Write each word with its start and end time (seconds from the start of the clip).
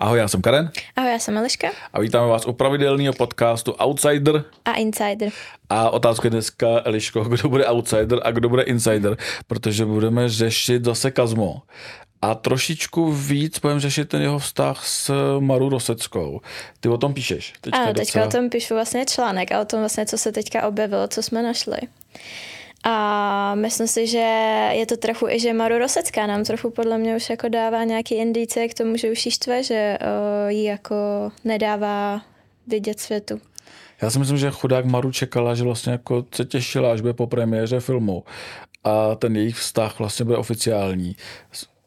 Ahoj, 0.00 0.18
já 0.18 0.28
jsem 0.28 0.42
Karen. 0.42 0.70
Ahoj, 0.96 1.12
já 1.12 1.18
jsem 1.18 1.38
Eliška. 1.38 1.68
A 1.92 2.00
vítáme 2.00 2.26
vás 2.26 2.46
u 2.46 2.52
pravidelného 2.52 3.12
podcastu 3.12 3.74
Outsider. 3.78 4.44
A 4.64 4.74
Insider. 4.74 5.30
A 5.68 5.90
otázka 5.90 6.26
je 6.26 6.30
dneska, 6.30 6.66
Eliško, 6.84 7.24
kdo 7.28 7.48
bude 7.48 7.66
Outsider 7.66 8.20
a 8.24 8.30
kdo 8.30 8.48
bude 8.48 8.62
Insider, 8.62 9.16
protože 9.46 9.84
budeme 9.84 10.28
řešit 10.28 10.84
zase 10.84 11.10
Kazmo. 11.10 11.62
A 12.22 12.34
trošičku 12.34 13.12
víc 13.12 13.58
budeme 13.58 13.80
řešit 13.80 14.08
ten 14.08 14.22
jeho 14.22 14.38
vztah 14.38 14.86
s 14.86 15.12
Maru 15.40 15.68
Roseckou. 15.68 16.40
Ty 16.80 16.88
o 16.88 16.98
tom 16.98 17.14
píšeš. 17.14 17.52
Teďka 17.60 17.78
ano, 17.78 17.94
teďka 17.94 18.00
docela... 18.00 18.26
o 18.26 18.30
tom 18.30 18.50
píšu 18.50 18.74
vlastně 18.74 19.06
článek 19.06 19.52
a 19.52 19.60
o 19.60 19.64
tom 19.64 19.80
vlastně, 19.80 20.06
co 20.06 20.18
se 20.18 20.32
teďka 20.32 20.68
objevilo, 20.68 21.08
co 21.08 21.22
jsme 21.22 21.42
našli. 21.42 21.78
A 22.84 23.54
myslím 23.54 23.86
si, 23.86 24.06
že 24.06 24.18
je 24.72 24.86
to 24.86 24.96
trochu 24.96 25.28
i, 25.28 25.40
že 25.40 25.52
Maru 25.52 25.78
Rosecká 25.78 26.26
nám 26.26 26.44
trochu 26.44 26.70
podle 26.70 26.98
mě 26.98 27.16
už 27.16 27.30
jako 27.30 27.48
dává 27.48 27.84
nějaký 27.84 28.14
indice 28.14 28.68
k 28.68 28.74
tomu, 28.74 28.96
že 28.96 29.10
už 29.10 29.26
jí 29.26 29.32
štve, 29.32 29.62
že 29.62 29.98
uh, 30.00 30.50
ji 30.50 30.64
jako 30.64 30.94
nedává 31.44 32.22
vidět 32.66 33.00
světu. 33.00 33.40
Já 34.02 34.10
si 34.10 34.18
myslím, 34.18 34.38
že 34.38 34.50
chudák 34.50 34.84
Maru 34.84 35.12
čekala, 35.12 35.54
že 35.54 35.64
vlastně 35.64 35.92
jako 35.92 36.24
se 36.34 36.44
těšila, 36.44 36.92
až 36.92 37.00
bude 37.00 37.12
po 37.12 37.26
premiéře 37.26 37.80
filmu 37.80 38.24
a 38.84 39.14
ten 39.14 39.36
jejich 39.36 39.56
vztah 39.56 39.98
vlastně 39.98 40.24
bude 40.24 40.36
oficiální. 40.36 41.16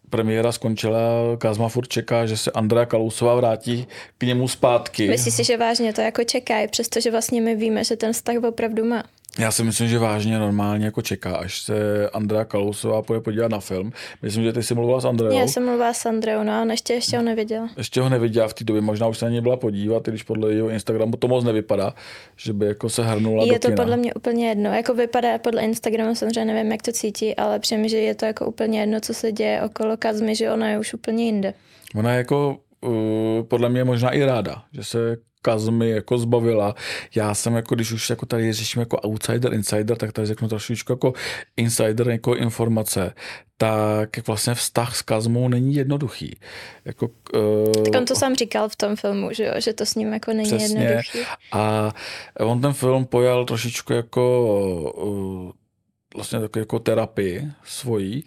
Premiéra 0.10 0.52
skončila, 0.52 1.00
Kazma 1.38 1.70
furt 1.70 1.88
čeká, 1.88 2.26
že 2.26 2.38
se 2.38 2.52
Andrea 2.52 2.86
Kalousová 2.86 3.36
vrátí 3.36 3.88
k 4.18 4.24
němu 4.24 4.48
zpátky. 4.48 5.10
Myslíš 5.10 5.34
si, 5.34 5.44
že 5.44 5.58
vážně 5.58 5.94
to 5.94 6.02
jako 6.02 6.24
čekají, 6.24 6.68
přestože 6.68 7.12
vlastně 7.12 7.42
my 7.42 7.56
víme, 7.56 7.84
že 7.84 7.96
ten 7.96 8.14
vztah 8.14 8.36
opravdu 8.44 8.86
má? 8.86 9.04
Já 9.40 9.52
si 9.52 9.64
myslím, 9.64 9.88
že 9.88 10.00
vážně 10.00 10.40
normálně 10.40 10.86
jako 10.86 11.02
čeká, 11.02 11.36
až 11.36 11.62
se 11.62 12.10
Andrea 12.10 12.46
Kalousová 12.46 13.02
půjde 13.02 13.22
podívat 13.22 13.52
na 13.52 13.60
film. 13.60 13.92
Myslím, 14.22 14.44
že 14.44 14.54
ty 14.54 14.64
jsi 14.64 14.76
mluvila 14.76 15.00
s 15.02 15.06
Andreou. 15.06 15.32
Já 15.38 15.48
jsem 15.48 15.66
mluvila 15.66 15.94
s 15.94 16.06
Andreou, 16.06 16.44
no, 16.44 16.54
a 16.54 16.66
ještě, 16.72 16.94
ještě 16.94 17.18
ho 17.18 17.24
neviděla. 17.24 17.70
Ještě 17.78 18.02
ho 18.02 18.10
neviděla 18.10 18.48
v 18.48 18.54
té 18.54 18.64
době, 18.64 18.82
možná 18.82 19.08
už 19.08 19.18
se 19.18 19.26
na 19.26 19.32
něj 19.32 19.42
byla 19.42 19.58
podívat, 19.58 20.06
když 20.08 20.24
podle 20.24 20.54
jeho 20.54 20.70
Instagramu 20.70 21.16
to 21.16 21.28
moc 21.28 21.44
nevypadá, 21.44 21.94
že 22.38 22.54
by 22.54 22.66
jako 22.66 22.90
se 22.90 23.04
hrnula 23.04 23.46
Je 23.46 23.60
to 23.60 23.68
kina. 23.68 23.76
podle 23.84 23.98
mě 23.98 24.14
úplně 24.14 24.50
jedno. 24.50 24.74
Jako 24.74 24.94
vypadá 24.94 25.38
podle 25.38 25.62
Instagramu, 25.62 26.16
samozřejmě 26.16 26.54
nevím, 26.54 26.72
jak 26.72 26.82
to 26.82 26.92
cítí, 26.92 27.36
ale 27.36 27.60
přijím, 27.60 27.88
že 27.88 27.98
je 27.98 28.16
to 28.16 28.26
jako 28.26 28.46
úplně 28.46 28.80
jedno, 28.80 29.00
co 29.00 29.14
se 29.14 29.32
děje 29.32 29.62
okolo 29.62 29.98
Kazmy, 29.98 30.36
že 30.36 30.52
ona 30.52 30.70
je 30.70 30.80
už 30.80 30.94
úplně 30.94 31.26
jinde. 31.26 31.54
Ona 31.96 32.12
je 32.12 32.18
jako 32.18 32.58
uh, 32.82 32.92
podle 33.48 33.70
mě 33.70 33.84
možná 33.84 34.10
i 34.10 34.24
ráda, 34.26 34.64
že 34.74 34.84
se 34.84 35.18
Kazmy 35.44 35.90
jako 35.90 36.18
zbavila. 36.18 36.76
Já 37.16 37.34
jsem 37.34 37.56
jako, 37.56 37.76
když 37.76 37.92
už 37.92 38.10
jako 38.10 38.26
tady 38.26 38.54
řeším 38.54 38.80
jako 38.80 38.98
outsider, 38.98 39.54
insider, 39.54 39.98
tak 39.98 40.12
tady 40.12 40.28
řeknu 40.28 40.48
trošičku 40.48 40.92
jako 40.92 41.14
insider, 41.58 42.10
jako 42.10 42.36
informace, 42.36 43.14
tak 43.58 44.18
jak 44.18 44.28
vlastně 44.28 44.56
vztah 44.56 44.96
s 44.96 45.02
Kazmou 45.02 45.48
není 45.48 45.76
jednoduchý. 45.76 46.38
Jako, 46.86 47.10
uh, 47.36 47.84
tak 47.84 48.02
on 48.02 48.06
to 48.06 48.16
sám 48.16 48.36
říkal 48.36 48.70
v 48.70 48.76
tom 48.76 48.96
filmu, 48.96 49.30
že, 49.34 49.46
jo? 49.46 49.54
že 49.58 49.74
to 49.74 49.86
s 49.86 49.96
ním 49.96 50.14
jako 50.14 50.34
není 50.34 50.58
přesně. 50.58 50.80
jednoduchý. 50.80 51.20
A 51.52 51.94
on 52.40 52.62
ten 52.62 52.74
film 52.74 53.06
pojal 53.06 53.46
trošičku 53.46 53.94
jako 53.94 54.52
uh, 54.98 55.52
vlastně 56.16 56.40
takový 56.40 56.62
jako 56.62 56.80
terapii 56.80 57.48
svojí, 57.64 58.24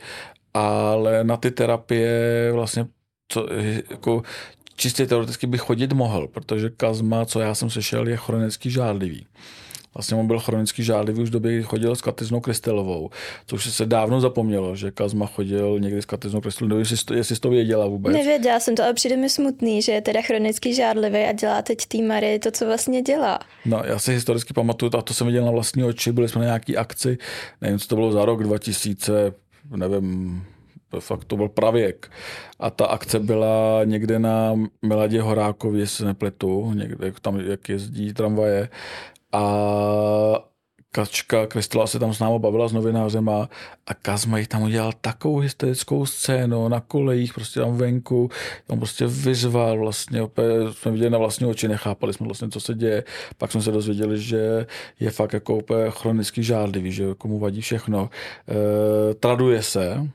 ale 0.55 1.25
na 1.25 1.37
ty 1.37 1.51
terapie 1.51 2.51
vlastně 2.53 2.87
co, 3.29 3.47
jako 3.91 4.23
čistě 4.77 5.07
teoreticky 5.07 5.47
by 5.47 5.59
chodit 5.59 5.93
mohl, 5.93 6.29
protože 6.29 6.71
Kazma, 6.71 7.27
co 7.27 7.41
já 7.41 7.55
jsem 7.55 7.71
sešel, 7.71 8.09
je 8.09 8.17
chronický 8.17 8.71
žádlivý. 8.71 9.27
Vlastně 9.97 10.17
on 10.17 10.27
byl 10.27 10.39
chronický 10.39 10.83
žádlivý 10.83 11.23
už 11.23 11.29
v 11.29 11.33
době, 11.33 11.53
kdy 11.53 11.63
chodil 11.63 11.97
s 11.97 12.01
Katiznou 12.01 12.41
Krystelovou, 12.41 13.11
což 13.47 13.73
se 13.73 13.87
dávno 13.87 14.21
zapomnělo, 14.21 14.77
že 14.77 14.91
Kazma 14.91 15.27
chodil 15.27 15.81
někdy 15.81 16.03
s 16.03 16.05
Katiznou 16.05 16.41
Krystelovou. 16.41 16.79
Jestli, 16.79 16.97
to, 17.05 17.15
jestli 17.15 17.37
jsi 17.37 17.41
to 17.41 17.51
věděla 17.51 17.87
vůbec. 17.87 18.13
Nevěděla 18.13 18.61
jsem 18.61 18.75
to, 18.75 18.83
ale 18.83 18.95
přijde 18.95 19.17
mi 19.17 19.29
smutný, 19.29 19.83
že 19.83 19.93
je 19.93 20.01
teda 20.01 20.23
chronický 20.23 20.75
žádlivý 20.75 21.19
a 21.19 21.33
dělá 21.33 21.63
teď 21.63 21.79
tý 21.89 22.03
Mary 22.03 22.39
to, 22.39 22.51
co 22.51 22.67
vlastně 22.67 23.03
dělá. 23.03 23.39
No, 23.65 23.83
já 23.85 23.99
si 23.99 24.13
historicky 24.13 24.55
pamatuju, 24.55 24.91
a 24.99 25.03
to 25.03 25.15
jsem 25.15 25.27
viděl 25.27 25.45
na 25.45 25.51
vlastní 25.51 25.85
oči, 25.85 26.13
byli 26.13 26.29
jsme 26.29 26.39
na 26.39 26.45
nějaký 26.45 26.77
akci, 26.77 27.19
nevím, 27.61 27.79
co 27.79 27.87
to 27.89 27.95
bylo 27.95 28.13
za 28.13 28.25
rok 28.25 28.43
2000, 28.43 29.33
nevím, 29.77 30.45
fakt 31.01 31.25
to 31.25 31.37
byl 31.37 31.49
pravěk. 31.49 32.11
A 32.61 32.71
ta 32.71 32.87
akce 32.87 33.19
byla 33.19 33.85
někde 33.85 34.19
na 34.19 34.55
Miladě 34.83 35.23
Horákově, 35.23 35.83
jestli 35.83 35.97
se 35.97 36.05
nepletu, 36.05 36.73
někde 36.75 37.13
tam, 37.21 37.41
jak 37.41 37.69
jezdí 37.69 38.15
tramvaje. 38.15 38.69
A 39.33 39.43
Kačka 40.97 41.47
Kristela 41.47 41.87
se 41.87 41.99
tam 41.99 42.15
s 42.15 42.21
námi 42.21 42.39
bavila 42.39 42.69
s 42.69 42.73
novinářem 42.73 43.29
a, 43.29 43.49
Kazma 44.03 44.39
tam 44.49 44.63
udělal 44.63 44.93
takovou 45.01 45.39
hysterickou 45.39 46.07
scénu 46.07 46.69
na 46.69 46.81
kolejích, 46.81 47.35
prostě 47.35 47.61
tam 47.61 47.77
venku, 47.77 48.31
tam 48.67 48.79
prostě 48.79 49.07
vyzval 49.07 49.79
vlastně, 49.79 50.23
opět 50.23 50.73
jsme 50.73 50.93
viděli 50.93 51.11
na 51.11 51.19
vlastní 51.19 51.47
oči, 51.47 51.69
nechápali 51.69 52.13
jsme 52.13 52.27
vlastně, 52.27 52.49
co 52.49 52.61
se 52.61 52.75
děje. 52.75 53.05
Pak 53.39 53.53
jsme 53.53 53.63
se 53.63 53.71
dozvěděli, 53.71 54.21
že 54.21 54.67
je 55.01 55.11
fakt 55.11 55.33
jako 55.33 55.57
úplně 55.57 55.85
chronicky 55.89 56.43
žádlivý, 56.43 56.93
že 56.93 57.15
komu 57.19 57.39
vadí 57.39 57.61
všechno. 57.61 58.11
E, 59.11 59.15
traduje 59.15 59.63
se, 59.63 60.11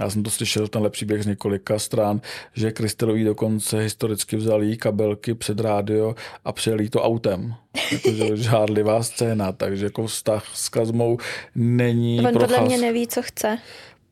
já 0.00 0.10
jsem 0.10 0.22
to 0.22 0.30
slyšel, 0.30 0.68
tenhle 0.68 0.90
příběh 0.90 1.22
z 1.22 1.26
několika 1.26 1.78
stran, 1.78 2.20
že 2.54 2.72
Krystelový 2.72 3.24
dokonce 3.24 3.80
historicky 3.80 4.36
vzali 4.36 4.76
kabelky 4.76 5.34
před 5.34 5.60
rádio 5.60 6.14
a 6.44 6.52
přijeli 6.52 6.90
to 6.90 7.02
autem. 7.02 7.54
Jakože 7.92 8.36
žádlivá 8.42 9.02
scéna, 9.02 9.52
takže 9.52 9.84
jako 9.84 10.06
vztah 10.06 10.44
s 10.54 10.68
Kazmou 10.68 11.18
není 11.54 12.26
On 12.26 12.32
podle 12.32 12.60
mě 12.60 12.78
neví, 12.78 13.06
co 13.06 13.22
chce. 13.22 13.58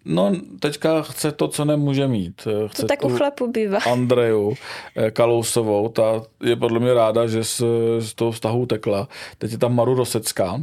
No, 0.04 0.32
teďka 0.60 1.02
chce 1.02 1.32
to, 1.32 1.48
co 1.48 1.64
nemůže 1.64 2.08
mít. 2.08 2.48
Chce 2.66 2.82
to 2.82 2.88
tak 2.88 3.04
u 3.04 3.08
chlapu 3.08 3.46
bývá. 3.46 3.78
Andreju 3.92 4.54
eh, 4.96 5.10
Kalousovou, 5.10 5.88
ta 5.88 6.22
je 6.44 6.56
podle 6.56 6.80
mě 6.80 6.94
ráda, 6.94 7.26
že 7.26 7.44
z, 7.44 7.62
z 7.98 8.14
toho 8.14 8.32
vztahu 8.32 8.66
tekla. 8.66 9.08
Teď 9.38 9.52
je 9.52 9.58
tam 9.58 9.74
Maru 9.74 9.94
Rosecká 9.94 10.60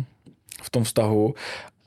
v 0.64 0.70
tom 0.70 0.84
vztahu 0.84 1.34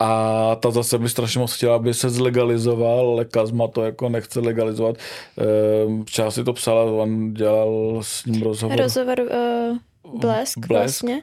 a 0.02 0.56
ta 0.60 0.70
zase 0.70 0.98
by 0.98 1.08
strašně 1.08 1.40
moc 1.40 1.52
chtěla, 1.52 1.76
aby 1.76 1.94
se 1.94 2.10
zlegalizoval, 2.10 3.08
ale 3.08 3.24
Kazma 3.24 3.68
to 3.68 3.84
jako 3.84 4.08
nechce 4.08 4.40
legalizovat. 4.40 4.96
Ehm, 5.38 6.04
včera 6.04 6.30
si 6.30 6.44
to 6.44 6.52
psala, 6.52 6.84
on 6.84 7.34
dělal 7.34 7.98
s 8.02 8.24
ním 8.24 8.42
rozhovor. 8.42 8.78
Rozhovor 8.78 9.20
uh, 9.20 10.18
Blesk, 10.20 10.58
Blesk 10.58 10.68
vlastně. 10.68 11.22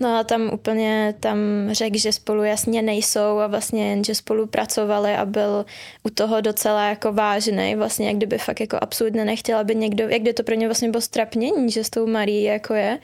No 0.00 0.18
a 0.18 0.24
tam 0.24 0.50
úplně 0.52 1.14
tam 1.20 1.38
řekl, 1.72 1.98
že 1.98 2.12
spolu 2.12 2.44
jasně 2.44 2.82
nejsou 2.82 3.38
a 3.38 3.46
vlastně 3.46 3.90
jen, 3.90 4.04
že 4.04 4.14
spolupracovali 4.14 5.14
a 5.14 5.24
byl 5.24 5.66
u 6.02 6.10
toho 6.10 6.40
docela 6.40 6.88
jako 6.88 7.12
vážný, 7.12 7.74
vlastně 7.76 8.06
jak 8.06 8.16
kdyby 8.16 8.38
fakt 8.38 8.60
jako 8.60 8.78
absolutně 8.80 9.24
nechtěl, 9.24 9.58
aby 9.58 9.74
někdo, 9.74 10.08
jak 10.08 10.22
by 10.22 10.32
to 10.32 10.42
pro 10.42 10.54
ně 10.54 10.68
vlastně 10.68 10.90
bylo 10.90 11.00
strapnění, 11.00 11.70
že 11.70 11.84
s 11.84 11.90
tou 11.90 12.06
Marí 12.06 12.42
jako 12.42 12.74
je, 12.74 12.98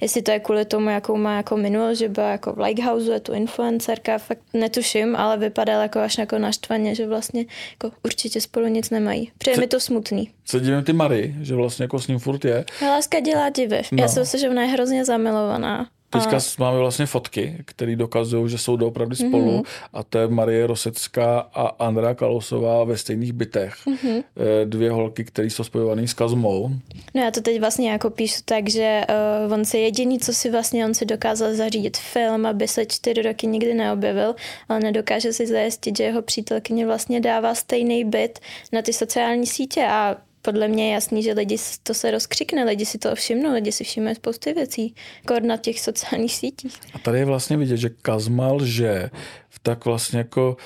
jestli 0.00 0.22
to 0.22 0.30
je 0.30 0.40
kvůli 0.40 0.64
tomu, 0.64 0.88
jakou 0.88 1.16
má 1.16 1.36
jako 1.36 1.56
minulost, 1.56 1.98
že 1.98 2.08
byla 2.08 2.30
jako 2.30 2.52
v 2.52 2.58
Lighthouse, 2.58 3.12
je 3.12 3.20
tu 3.20 3.32
influencerka, 3.32 4.18
fakt 4.18 4.40
netuším, 4.54 5.16
ale 5.16 5.36
vypadal 5.36 5.82
jako 5.82 6.00
až 6.00 6.18
jako 6.18 6.38
naštvaně, 6.38 6.94
že 6.94 7.06
vlastně 7.06 7.44
jako 7.72 7.96
určitě 8.04 8.40
spolu 8.40 8.66
nic 8.66 8.90
nemají. 8.90 9.30
Přijde 9.38 9.60
mi 9.60 9.66
to 9.66 9.80
smutný. 9.80 10.30
Se 10.44 10.60
divím 10.60 10.84
ty 10.84 10.92
Mary, 10.92 11.34
že 11.42 11.54
vlastně 11.54 11.84
jako 11.84 11.98
s 11.98 12.08
ním 12.08 12.18
furt 12.18 12.44
je. 12.44 12.64
Láska 12.82 13.20
dělá 13.20 13.48
divy. 13.50 13.82
No. 13.92 14.02
Já 14.02 14.08
si 14.08 14.20
myslím, 14.20 14.40
že 14.40 14.50
ona 14.50 14.62
je 14.62 14.68
hrozně 14.68 15.04
zamilovaná. 15.04 15.88
Teďka 16.10 16.36
a... 16.36 16.40
máme 16.58 16.78
vlastně 16.78 17.06
fotky, 17.06 17.56
které 17.64 17.96
dokazují, 17.96 18.50
že 18.50 18.58
jsou 18.58 18.76
doopravdy 18.76 19.16
mm-hmm. 19.16 19.28
spolu 19.28 19.62
a 19.92 20.02
to 20.02 20.18
je 20.18 20.28
Marie 20.28 20.66
Rosecká 20.66 21.40
a 21.54 21.86
Andrea 21.86 22.14
Kalosová 22.14 22.84
ve 22.84 22.96
stejných 22.96 23.32
bytech. 23.32 23.74
Mm-hmm. 23.86 24.24
Dvě 24.64 24.90
holky, 24.90 25.24
které 25.24 25.50
jsou 25.50 25.64
spojované 25.64 26.08
s 26.08 26.14
Kazmou. 26.14 26.70
No 27.14 27.22
já 27.22 27.30
to 27.30 27.40
teď 27.40 27.60
vlastně 27.60 27.90
jako 27.90 28.10
píšu 28.10 28.40
tak, 28.44 28.68
že 28.68 29.00
uh, 29.46 29.52
on 29.52 29.64
se 29.64 29.78
jediný, 29.78 30.18
co 30.18 30.34
si 30.34 30.50
vlastně 30.50 30.84
on 30.84 30.94
si 30.94 31.06
dokázal 31.06 31.54
zařídit 31.54 31.96
film, 31.96 32.46
aby 32.46 32.68
se 32.68 32.86
čtyři 32.86 33.22
roky 33.22 33.46
nikdy 33.46 33.74
neobjevil, 33.74 34.34
ale 34.68 34.80
nedokáže 34.80 35.32
si 35.32 35.46
zajistit, 35.46 35.96
že 35.96 36.04
jeho 36.04 36.22
přítelkyně 36.22 36.86
vlastně 36.86 37.20
dává 37.20 37.54
stejný 37.54 38.04
byt 38.04 38.38
na 38.72 38.82
ty 38.82 38.92
sociální 38.92 39.46
sítě 39.46 39.86
a 39.90 40.16
podle 40.46 40.68
mě 40.68 40.86
je 40.86 40.92
jasný, 40.92 41.22
že 41.22 41.32
lidi 41.32 41.56
to 41.82 41.94
se 41.94 42.10
rozkřikne, 42.10 42.64
lidi 42.64 42.86
si 42.86 42.98
to 42.98 43.14
všimnou, 43.14 43.54
lidi 43.54 43.72
si 43.72 43.84
všimnou 43.84 44.14
spousty 44.14 44.52
věcí, 44.52 44.94
jako 45.16 45.46
na 45.46 45.56
těch 45.56 45.80
sociálních 45.80 46.34
sítích. 46.34 46.78
A 46.94 46.98
tady 46.98 47.18
je 47.18 47.24
vlastně 47.24 47.56
vidět, 47.56 47.76
že 47.76 47.88
Kazmal, 47.88 48.64
že 48.64 49.10
v 49.48 49.58
tak 49.58 49.84
vlastně 49.84 50.18
jako 50.18 50.56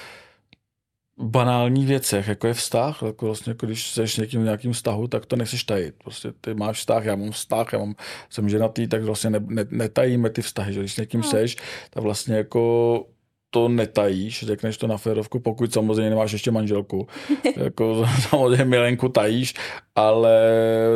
banální 1.19 1.87
věcech, 1.87 2.29
jako 2.29 2.47
je 2.47 2.55
vztah, 2.55 3.03
jako 3.07 3.27
vlastně, 3.27 3.51
jako 3.51 3.67
když 3.67 3.91
jsi 3.91 4.21
někým 4.21 4.41
v 4.41 4.45
nějakým 4.45 4.73
vztahu, 4.73 5.09
tak 5.09 5.27
to 5.27 5.37
nechceš 5.37 5.65
tajit. 5.65 5.95
Prostě 6.05 6.33
ty 6.41 6.55
máš 6.55 6.79
vztah, 6.79 7.05
já 7.05 7.17
mám 7.17 7.31
vztah, 7.31 7.73
já 7.73 7.79
mám, 7.79 7.95
jsem 8.31 8.49
ženatý, 8.49 8.89
tak 8.89 9.03
vlastně 9.03 9.31
ne, 9.31 9.41
ne, 9.41 9.65
netajíme 9.71 10.31
ty 10.31 10.43
vztahy, 10.43 10.73
že 10.73 10.81
když 10.81 10.93
s 10.93 10.97
někým 10.97 11.21
no. 11.21 11.31
seš, 11.31 11.57
tak 11.91 12.03
vlastně 12.03 12.37
jako 12.37 13.07
to 13.51 13.69
netajíš, 13.69 14.43
řekneš 14.47 14.77
to 14.77 14.87
na 14.87 14.97
férovku, 14.97 15.41
pokud 15.41 15.73
samozřejmě 15.73 16.11
nemáš 16.11 16.33
ještě 16.33 16.51
manželku. 16.51 17.07
jako 17.57 18.07
samozřejmě 18.29 18.65
milenku 18.65 19.09
tajíš, 19.09 19.55
ale 19.95 20.41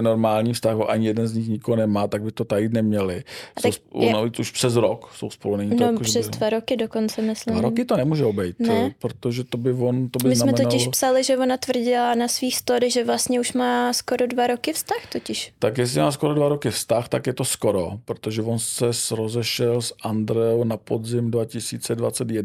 normální 0.01 0.53
vztah 0.53 0.77
ani 0.89 1.07
jeden 1.07 1.29
z 1.29 1.35
nich 1.35 1.49
nikoho 1.49 1.77
nemá, 1.77 2.09
tak 2.09 2.23
by 2.23 2.33
to 2.33 2.45
tajit 2.45 2.73
neměli. 2.73 3.25
Jsou 3.61 3.73
spolu, 3.73 4.05
je... 4.05 4.13
no, 4.13 4.31
už 4.41 4.51
přes 4.51 4.77
rok 4.77 5.11
jsou 5.15 5.31
spolu. 5.31 5.57
Není 5.57 5.71
to 5.71 5.85
no, 5.85 5.91
jako, 5.91 6.03
přes 6.03 6.29
by... 6.29 6.39
dva 6.39 6.51
roky 6.51 6.77
dokonce, 6.77 7.23
myslím. 7.23 7.55
Dva 7.55 7.63
roky 7.63 7.85
to 7.85 7.97
nemůže 7.97 8.25
obejít, 8.25 8.61
ne. 8.61 8.95
protože 8.99 9.45
to 9.45 9.59
by 9.59 9.73
on, 9.73 10.09
to 10.09 10.19
by 10.19 10.29
My 10.29 10.37
znamenalo... 10.37 10.57
jsme 10.57 10.67
totiž 10.67 10.89
psali, 10.89 11.25
že 11.25 11.39
ona 11.39 11.57
tvrdila 11.57 12.15
na 12.15 12.29
svých 12.29 12.57
story, 12.57 12.91
že 12.91 13.05
vlastně 13.05 13.41
už 13.41 13.53
má 13.53 13.93
skoro 13.93 14.27
dva 14.27 14.47
roky 14.47 14.73
vztah 14.73 15.07
totiž. 15.13 15.53
Tak 15.59 15.79
jestli 15.79 16.01
má 16.01 16.13
skoro 16.13 16.35
dva 16.35 16.49
roky 16.49 16.71
vztah, 16.71 17.09
tak 17.09 17.27
je 17.27 17.33
to 17.33 17.45
skoro, 17.45 17.93
protože 18.05 18.43
on 18.43 18.59
se 18.59 18.87
rozešel 19.11 19.83
s 19.83 19.95
Andreou 20.03 20.65
na 20.65 20.77
podzim 20.77 21.31
2021. 21.31 22.44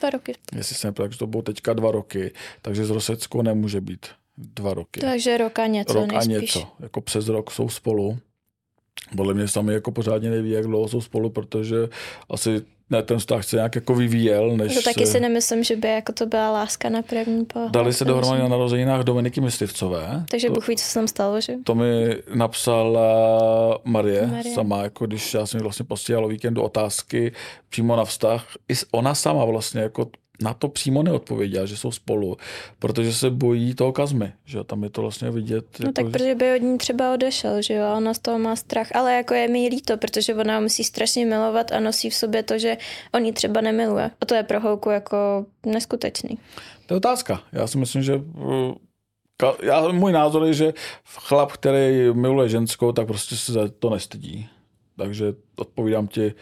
Dva 0.00 0.10
roky. 0.10 0.34
Jestli 0.56 0.74
se 0.76 0.86
nepletu, 0.86 1.16
to 1.18 1.26
bylo 1.26 1.42
teďka 1.42 1.72
dva 1.72 1.90
roky, 1.90 2.32
takže 2.62 2.84
z 2.86 2.90
Roseckou 2.90 3.42
nemůže 3.42 3.80
být 3.80 4.06
dva 4.38 4.74
roky. 4.74 5.00
Takže 5.00 5.36
rok 5.36 5.58
a 5.58 5.66
něco 5.66 5.92
Rok 5.92 6.06
nejspíš. 6.12 6.36
a 6.36 6.40
něco, 6.40 6.66
jako 6.80 7.00
přes 7.00 7.28
rok 7.28 7.50
jsou 7.50 7.68
spolu. 7.68 8.18
Podle 9.16 9.34
mě 9.34 9.48
sami 9.48 9.72
jako 9.74 9.92
pořádně 9.92 10.30
neví, 10.30 10.50
jak 10.50 10.66
dlouho 10.66 10.88
jsou 10.88 11.00
spolu, 11.00 11.30
protože 11.30 11.76
asi 12.30 12.62
ne, 12.90 13.02
ten 13.02 13.18
vztah 13.18 13.44
se 13.44 13.56
nějak 13.56 13.74
jako 13.74 13.94
vyvíjel. 13.94 14.56
Než 14.56 14.74
to 14.74 14.82
taky 14.82 15.06
se... 15.06 15.12
si 15.12 15.20
nemyslím, 15.20 15.64
že 15.64 15.76
by 15.76 15.88
jako 15.88 16.12
to 16.12 16.26
byla 16.26 16.50
láska 16.50 16.88
na 16.88 17.02
první 17.02 17.44
pohled. 17.44 17.72
Dali 17.72 17.92
se 17.92 18.04
dohromady 18.04 18.42
na 18.42 18.48
narozeninách 18.48 19.04
Dominiky 19.04 19.40
Myslivcové. 19.40 20.24
Takže 20.30 20.50
Bůh 20.50 20.68
ví, 20.68 20.76
co 20.76 20.84
se 20.84 20.94
tam 20.94 21.08
stalo, 21.08 21.40
že? 21.40 21.54
To 21.64 21.74
mi 21.74 22.16
napsala 22.34 23.78
Marie, 23.84 24.26
Marie. 24.26 24.54
sama, 24.54 24.82
jako 24.82 25.06
když 25.06 25.34
já 25.34 25.46
jsem 25.46 25.60
vlastně 25.60 25.84
posílal 25.84 26.24
o 26.24 26.28
víkendu 26.28 26.62
otázky 26.62 27.32
přímo 27.68 27.96
na 27.96 28.04
vztah. 28.04 28.46
I 28.68 28.74
ona 28.90 29.14
sama 29.14 29.44
vlastně 29.44 29.80
jako 29.80 30.06
na 30.42 30.54
to 30.54 30.68
přímo 30.68 31.02
neodpověděla, 31.02 31.66
že 31.66 31.76
jsou 31.76 31.90
spolu, 31.90 32.36
protože 32.78 33.12
se 33.12 33.30
bojí 33.30 33.74
toho 33.74 33.92
kazmy, 33.92 34.32
že 34.44 34.64
tam 34.64 34.84
je 34.84 34.90
to 34.90 35.02
vlastně 35.02 35.30
vidět. 35.30 35.64
No 35.80 35.86
jako, 35.86 35.92
tak 35.92 36.06
protože 36.12 36.34
by 36.34 36.54
od 36.54 36.62
ní 36.62 36.78
třeba 36.78 37.14
odešel, 37.14 37.62
že 37.62 37.74
jo, 37.74 37.84
ona 37.96 38.14
z 38.14 38.18
toho 38.18 38.38
má 38.38 38.56
strach, 38.56 38.96
ale 38.96 39.14
jako 39.14 39.34
je 39.34 39.48
mi 39.48 39.68
líto, 39.68 39.96
protože 39.96 40.34
ona 40.34 40.60
musí 40.60 40.84
strašně 40.84 41.26
milovat 41.26 41.72
a 41.72 41.80
nosí 41.80 42.10
v 42.10 42.14
sobě 42.14 42.42
to, 42.42 42.58
že 42.58 42.76
on 43.14 43.24
ji 43.24 43.32
třeba 43.32 43.60
nemiluje. 43.60 44.10
A 44.20 44.26
to 44.26 44.34
je 44.34 44.42
pro 44.42 44.60
holku 44.60 44.90
jako 44.90 45.46
neskutečný. 45.66 46.38
To 46.86 46.94
je 46.94 46.96
otázka. 46.96 47.42
Já 47.52 47.66
si 47.66 47.78
myslím, 47.78 48.02
že 48.02 48.22
já, 49.62 49.88
můj 49.88 50.12
názor 50.12 50.44
je, 50.44 50.54
že 50.54 50.74
chlap, 51.04 51.52
který 51.52 52.12
miluje 52.12 52.48
ženskou, 52.48 52.92
tak 52.92 53.06
prostě 53.06 53.36
se 53.36 53.52
za 53.52 53.68
to 53.78 53.90
nestydí. 53.90 54.48
Takže 54.96 55.34
odpovídám 55.56 56.06
ti 56.06 56.34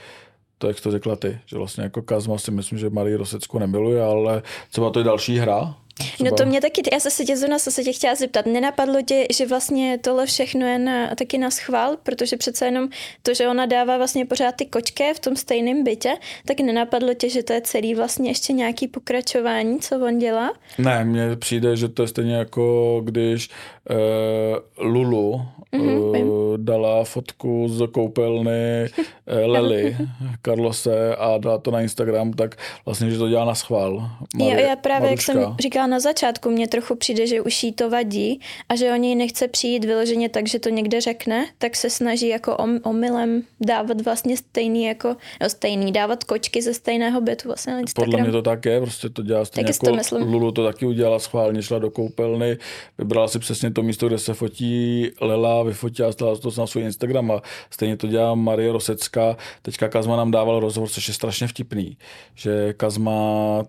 to, 0.62 0.68
jak 0.68 0.78
jsi 0.78 0.82
to 0.82 0.90
řekla 0.90 1.16
ty, 1.16 1.38
že 1.46 1.58
vlastně 1.58 1.84
jako 1.84 2.02
Kazma 2.02 2.38
si 2.38 2.50
myslím, 2.50 2.78
že 2.78 2.90
Marii 2.90 3.16
Roseckou 3.16 3.58
nemiluje, 3.58 4.02
ale 4.02 4.42
třeba 4.70 4.90
to 4.90 5.00
je 5.00 5.04
další 5.04 5.38
hra, 5.38 5.74
Třeba... 5.94 6.30
No 6.30 6.36
to 6.36 6.46
mě 6.46 6.60
taky, 6.60 6.82
já 6.92 7.00
se 7.00 7.24
tě 7.24 7.36
zrovna 7.36 7.58
se 7.58 7.84
tě 7.84 7.92
chtěla 7.92 8.14
zeptat, 8.14 8.46
nenapadlo 8.46 9.02
tě, 9.02 9.26
že 9.32 9.46
vlastně 9.46 9.98
tohle 9.98 10.26
všechno 10.26 10.66
je 10.66 10.78
na, 10.78 11.14
taky 11.14 11.38
na 11.38 11.50
schvál, 11.50 11.96
protože 12.02 12.36
přece 12.36 12.64
jenom 12.64 12.88
to, 13.22 13.34
že 13.34 13.48
ona 13.48 13.66
dává 13.66 13.96
vlastně 13.96 14.26
pořád 14.26 14.52
ty 14.56 14.66
kočky 14.66 15.04
v 15.14 15.20
tom 15.20 15.36
stejném 15.36 15.84
bytě, 15.84 16.14
tak 16.46 16.60
nenapadlo 16.60 17.14
tě, 17.14 17.28
že 17.28 17.42
to 17.42 17.52
je 17.52 17.60
celý 17.60 17.94
vlastně 17.94 18.30
ještě 18.30 18.52
nějaký 18.52 18.88
pokračování, 18.88 19.80
co 19.80 19.96
on 20.06 20.18
dělá? 20.18 20.52
Ne, 20.78 21.04
mně 21.04 21.36
přijde, 21.36 21.76
že 21.76 21.88
to 21.88 22.02
je 22.02 22.08
stejně 22.08 22.34
jako 22.34 23.00
když 23.04 23.50
uh, 23.90 24.86
Lulu 24.86 25.42
mm-hmm, 25.72 26.56
dala 26.56 27.04
fotku 27.04 27.68
z 27.68 27.86
koupelny 27.92 28.88
uh, 28.92 29.34
Lely, 29.52 29.96
Carlose 30.42 31.16
a 31.16 31.38
dala 31.38 31.58
to 31.58 31.70
na 31.70 31.80
Instagram, 31.80 32.32
tak 32.32 32.56
vlastně, 32.84 33.10
že 33.10 33.18
to 33.18 33.28
dělá 33.28 33.44
na 33.44 33.54
schvál. 33.54 34.10
Marie, 34.36 34.62
já, 34.62 34.68
já 34.68 34.76
právě, 34.76 35.10
Maruška. 35.10 35.32
jak 35.32 35.44
jsem 35.44 35.56
říkala 35.60 35.86
na 35.86 36.00
začátku, 36.00 36.50
mně 36.50 36.68
trochu 36.68 36.94
přijde, 36.94 37.26
že 37.26 37.40
už 37.40 37.62
jí 37.62 37.72
to 37.72 37.90
vadí 37.90 38.40
a 38.68 38.76
že 38.76 38.92
o 38.92 38.96
něj 38.96 39.14
nechce 39.14 39.48
přijít 39.48 39.84
vyloženě 39.84 40.28
tak, 40.28 40.48
že 40.48 40.58
to 40.58 40.68
někde 40.68 41.00
řekne, 41.00 41.46
tak 41.58 41.76
se 41.76 41.90
snaží 41.90 42.28
jako 42.28 42.56
om, 42.56 42.78
omylem 42.84 43.42
dávat 43.60 44.00
vlastně 44.00 44.36
stejný 44.36 44.84
jako, 44.84 45.16
no 45.42 45.48
stejný, 45.48 45.92
dávat 45.92 46.24
kočky 46.24 46.62
ze 46.62 46.74
stejného 46.74 47.20
bytu 47.20 47.48
vlastně 47.48 47.72
na 47.72 47.80
Instagram. 47.80 48.10
Podle 48.10 48.22
mě 48.22 48.32
to 48.32 48.42
tak 48.42 48.64
je, 48.64 48.80
prostě 48.80 49.08
to 49.08 49.22
dělá 49.22 49.44
stejně 49.44 49.70
jako 49.70 49.86
to 49.86 49.94
myslím. 49.94 50.32
Lulu 50.32 50.52
to 50.52 50.64
taky 50.64 50.86
udělala 50.86 51.18
schválně, 51.18 51.62
šla 51.62 51.78
do 51.78 51.90
koupelny, 51.90 52.58
vybrala 52.98 53.28
si 53.28 53.38
přesně 53.38 53.70
to 53.72 53.82
místo, 53.82 54.08
kde 54.08 54.18
se 54.18 54.34
fotí 54.34 55.06
Lela, 55.20 55.62
vyfotila 55.62 56.12
stala 56.12 56.36
to 56.36 56.50
na 56.58 56.66
svůj 56.66 56.84
Instagram 56.84 57.30
a 57.30 57.42
stejně 57.70 57.96
to 57.96 58.06
dělá 58.06 58.34
Marie 58.34 58.72
Rosecká. 58.72 59.36
Teďka 59.62 59.88
Kazma 59.88 60.16
nám 60.16 60.30
dával 60.30 60.60
rozhovor, 60.60 60.88
což 60.88 61.08
je 61.08 61.14
strašně 61.14 61.46
vtipný, 61.46 61.96
že 62.34 62.72
Kazma 62.72 63.12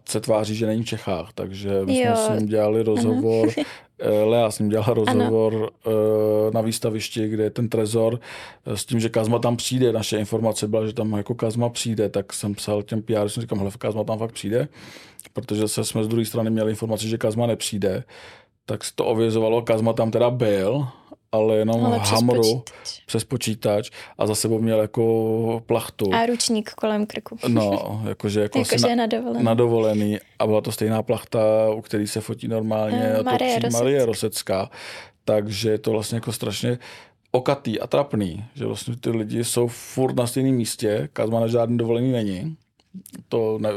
se 0.06 0.20
tváří, 0.20 0.56
že 0.56 0.66
není 0.66 0.84
v 0.84 0.88
Čechách, 0.88 1.30
takže 1.36 1.82
my 1.86 1.96
jsme 1.96 2.16
s 2.16 2.30
ním 2.40 2.48
dělali 2.48 2.84
rozhovor, 2.84 3.48
uh-huh. 3.48 3.66
Lea 4.26 4.52
s 4.52 4.60
ním 4.60 4.70
dělala 4.70 4.94
rozhovor 4.94 5.54
ano. 5.56 5.70
Eh, 5.88 6.52
na 6.54 6.62
výstavišti, 6.62 7.28
kde 7.28 7.44
je 7.44 7.50
ten 7.50 7.70
trezor, 7.70 8.20
eh, 8.66 8.78
s 8.78 8.86
tím, 8.86 9.00
že 9.00 9.10
Kazma 9.10 9.40
tam 9.40 9.58
přijde. 9.58 9.94
Naše 9.94 10.18
informace 10.18 10.68
byla, 10.68 10.86
že 10.86 10.94
tam 10.94 11.14
jako 11.14 11.36
Kazma 11.36 11.70
přijde, 11.70 12.10
tak 12.10 12.34
jsem 12.34 12.56
psal 12.56 12.84
těm 12.84 13.02
PR, 13.02 13.30
jsem 13.30 13.42
říkal, 13.42 13.58
hele, 13.58 13.72
Kazma 13.78 14.04
tam 14.04 14.20
fakt 14.20 14.32
přijde, 14.32 14.68
protože 15.34 15.68
se 15.68 15.84
jsme 15.84 16.04
z 16.04 16.08
druhé 16.08 16.26
strany 16.26 16.50
měli 16.50 16.72
informaci, 16.72 17.08
že 17.08 17.18
Kazma 17.18 17.48
nepřijde 17.48 18.04
tak 18.66 18.84
se 18.84 18.92
to 18.96 19.06
ovězovalo, 19.06 19.62
Kazma 19.62 19.94
tam 19.94 20.12
teda 20.12 20.30
byl, 20.30 20.88
ale 21.32 21.56
jenom 21.56 21.86
ale 21.86 21.98
hamru 21.98 22.42
přes 22.42 22.54
počítač. 22.54 23.06
přes 23.06 23.24
počítač 23.24 23.90
a 24.18 24.28
za 24.28 24.36
sebou 24.36 24.60
měl 24.60 24.82
jako 24.82 25.64
plachtu. 25.66 26.14
A 26.14 26.26
ručník 26.26 26.72
kolem 26.72 27.06
krku. 27.06 27.38
No, 27.48 28.02
jakože 28.08 28.42
jako, 28.42 28.60
jako 28.60 28.78
že 28.78 28.96
na, 28.96 29.06
dovolený. 29.06 29.46
na 29.46 29.54
dovolený. 29.54 30.18
A 30.40 30.48
byla 30.48 30.62
to 30.62 30.72
stejná 30.72 31.04
plachta, 31.04 31.40
u 31.76 31.82
který 31.82 32.08
se 32.08 32.22
fotí 32.22 32.48
normálně. 32.48 33.14
Uh, 33.20 33.26
Marie, 33.26 33.62
to 33.62 33.70
Marie 33.70 34.06
Rosecká. 34.06 34.70
Takže 35.26 35.70
je 35.70 35.78
to 35.78 35.92
vlastně 35.92 36.16
jako 36.16 36.32
strašně 36.32 36.78
okatý 37.32 37.80
a 37.80 37.88
trapný, 37.88 38.46
že 38.56 38.66
vlastně 38.66 38.96
ty 38.96 39.10
lidi 39.10 39.44
jsou 39.44 39.68
furt 39.68 40.16
na 40.16 40.28
stejném 40.28 40.56
místě, 40.56 41.10
Kazma 41.14 41.40
na 41.40 41.48
žádný 41.48 41.78
dovolený 41.78 42.12
není. 42.12 42.58
To 43.30 43.58
ne, 43.62 43.70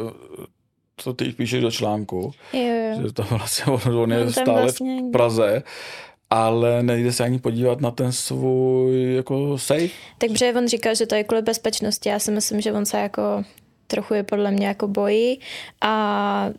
co 0.96 1.12
ty 1.12 1.32
píšeš 1.32 1.62
do 1.62 1.70
článku, 1.70 2.32
jo, 2.52 2.60
jo. 2.60 3.02
že 3.02 3.12
to 3.12 3.22
vlastně 3.22 3.64
on, 3.72 3.96
on 3.98 4.12
je 4.12 4.32
stále 4.32 4.62
vlastně... 4.62 5.02
v 5.02 5.10
Praze, 5.10 5.62
ale 6.30 6.82
nejde 6.82 7.12
se 7.12 7.24
ani 7.24 7.38
podívat 7.38 7.80
na 7.80 7.90
ten 7.90 8.12
svůj 8.12 9.14
jako 9.14 9.58
safe. 9.58 9.88
Takže 10.18 10.52
on 10.56 10.68
říkal, 10.68 10.94
že 10.94 11.06
to 11.06 11.14
je 11.14 11.24
kvůli 11.24 11.42
bezpečnosti. 11.42 12.08
Já 12.08 12.18
si 12.18 12.30
myslím, 12.30 12.60
že 12.60 12.72
on 12.72 12.86
se 12.86 12.98
jako 12.98 13.44
trochu 13.86 14.14
je 14.14 14.22
podle 14.22 14.50
mě 14.50 14.66
jako 14.66 14.88
bojí 14.88 15.40
a 15.80 16.50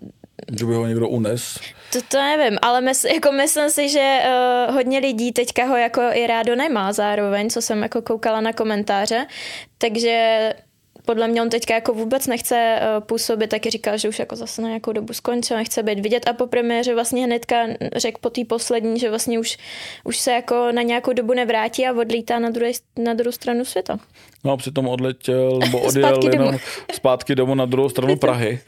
že 0.60 0.66
by 0.66 0.74
ho 0.74 0.88
někdo 0.88 1.08
unes? 1.10 1.60
To, 1.94 2.00
to 2.02 2.18
nevím, 2.18 2.58
ale 2.62 2.82
mys, 2.82 3.04
jako 3.04 3.32
myslím 3.32 3.70
si, 3.70 3.90
že 3.90 4.20
uh, 4.68 4.76
hodně 4.76 5.00
lidí 5.00 5.32
teďka 5.32 5.66
ho 5.66 5.78
jako 5.78 6.02
i 6.14 6.28
rádo 6.28 6.56
nemá 6.56 6.94
zároveň, 6.94 7.50
co 7.50 7.62
jsem 7.62 7.84
jako 7.84 8.02
koukala 8.02 8.42
na 8.42 8.54
komentáře, 8.54 9.26
takže 9.78 10.54
podle 11.08 11.28
mě 11.28 11.42
on 11.42 11.50
teďka 11.50 11.74
jako 11.74 11.94
vůbec 11.94 12.28
nechce 12.28 12.80
uh, 12.82 13.04
působit, 13.04 13.48
taky 13.48 13.70
říkal, 13.70 13.98
že 13.98 14.10
už 14.10 14.20
jako 14.20 14.36
zase 14.36 14.62
na 14.62 14.68
nějakou 14.68 14.92
dobu 14.92 15.14
skončil, 15.14 15.58
nechce 15.58 15.84
být 15.84 16.00
vidět 16.00 16.30
a 16.30 16.34
po 16.34 16.48
premiéře 16.48 16.94
vlastně 16.94 17.24
hnedka 17.24 17.56
řekl 17.96 18.18
po 18.22 18.30
té 18.30 18.46
poslední, 18.46 19.00
že 19.00 19.10
vlastně 19.10 19.40
už, 19.40 19.58
už 20.04 20.18
se 20.18 20.32
jako 20.32 20.72
na 20.72 20.82
nějakou 20.82 21.14
dobu 21.14 21.34
nevrátí 21.34 21.88
a 21.88 21.94
odlítá 21.94 22.40
na, 22.40 22.50
druhé, 22.50 22.72
na 22.98 23.14
druhou 23.14 23.32
stranu 23.32 23.66
světa. 23.66 24.00
No 24.44 24.52
a 24.52 24.58
přitom 24.58 24.88
odletěl, 24.88 25.60
nebo 25.60 25.80
odjel 25.88 26.10
zpátky 26.10 26.28
jenom 26.28 26.48
domů. 26.48 26.60
zpátky 26.94 27.36
domů 27.36 27.56
na 27.56 27.66
druhou 27.66 27.90
stranu 27.90 28.16
Prahy. 28.16 28.60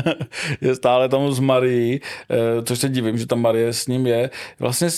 je 0.60 0.74
stále 0.74 1.08
tam 1.08 1.32
s 1.32 1.40
Marií, 1.40 2.00
eh, 2.30 2.62
což 2.64 2.78
se 2.78 2.88
divím, 2.88 3.18
že 3.18 3.26
tam 3.26 3.40
Marie 3.40 3.72
s 3.72 3.86
ním 3.86 4.06
je. 4.06 4.30
Vlastně 4.58 4.90